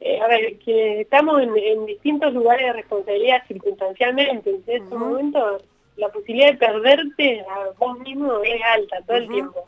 [0.00, 5.58] eh, a ver, que estamos en, distintos lugares de responsabilidad circunstancialmente, en este momento
[5.96, 9.64] la posibilidad de perderte a vos mismo es alta todo el tiempo.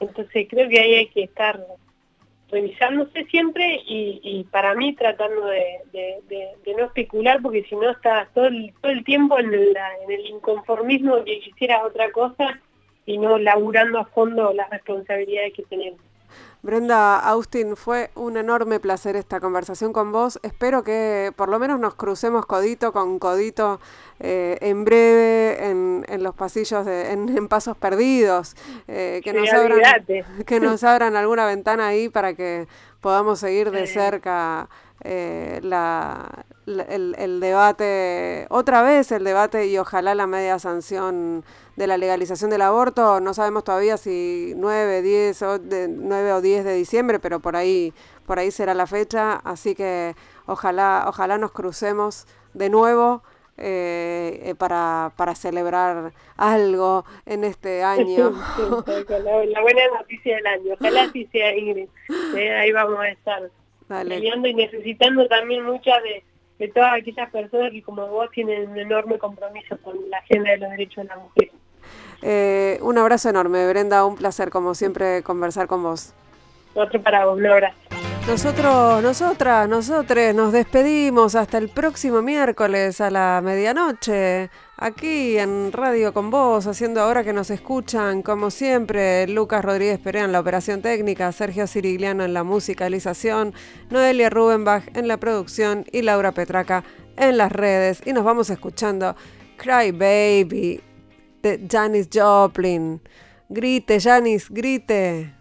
[0.00, 1.58] Entonces creo que ahí hay que estar
[2.50, 5.80] revisándose siempre y, para mí tratando de,
[6.76, 11.24] no especular porque si no estás todo el, todo el tiempo en, en el inconformismo
[11.24, 12.60] que quisieras otra cosa
[13.06, 16.00] y no laburando a fondo las responsabilidades que tenemos.
[16.62, 20.40] Brenda Austin, fue un enorme placer esta conversación con vos.
[20.42, 23.78] Espero que por lo menos nos crucemos codito con codito
[24.18, 28.56] eh, en breve en, los pasillos, de, en, pasos perdidos,
[28.88, 29.82] eh, que, nos abran,
[30.44, 32.66] que nos abran alguna ventana ahí para que
[33.00, 34.68] podamos seguir de cerca
[35.04, 41.44] eh, la, el, debate, otra vez el debate y ojalá la media sanción
[41.76, 43.20] de la legalización del aborto.
[43.20, 47.56] No sabemos todavía si 9, 10 o, de, 9 o 10 de diciembre, pero por
[47.56, 47.92] ahí,
[48.26, 49.34] por ahí será la fecha.
[49.44, 50.14] Así que
[50.46, 53.22] ojalá, ojalá nos crucemos de nuevo.
[53.58, 58.32] Eh, para, para celebrar algo en este año.
[58.86, 61.88] la, buena noticia del año, ojalá sí sea Ingrid,
[62.36, 63.50] eh, ahí vamos a estar
[63.88, 66.22] peleando y necesitando también muchas de,
[66.58, 70.58] de todas aquellas personas que como vos tienen un enorme compromiso con la agenda de
[70.58, 71.50] los derechos de la mujer.
[72.22, 76.14] Eh, un abrazo enorme, Brenda, un placer como siempre conversar con vos.
[76.74, 77.76] Otro para vos, un abrazo.
[78.26, 86.12] Nosotros, nosotras, nosotros nos despedimos hasta el próximo miércoles a la medianoche, aquí en Radio
[86.12, 90.82] con Vos, haciendo ahora que nos escuchan, como siempre, Lucas Rodríguez Perea en la operación
[90.82, 93.54] técnica, Sergio Cirigliano en la musicalización,
[93.90, 96.84] Noelia Rubenbach en la producción y Laura Petraca
[97.16, 98.02] en las redes.
[98.04, 99.16] Y nos vamos escuchando
[99.56, 100.80] Cry Baby
[101.42, 103.00] de Janis Joplin.
[103.48, 105.35] Grite, Janis, grite.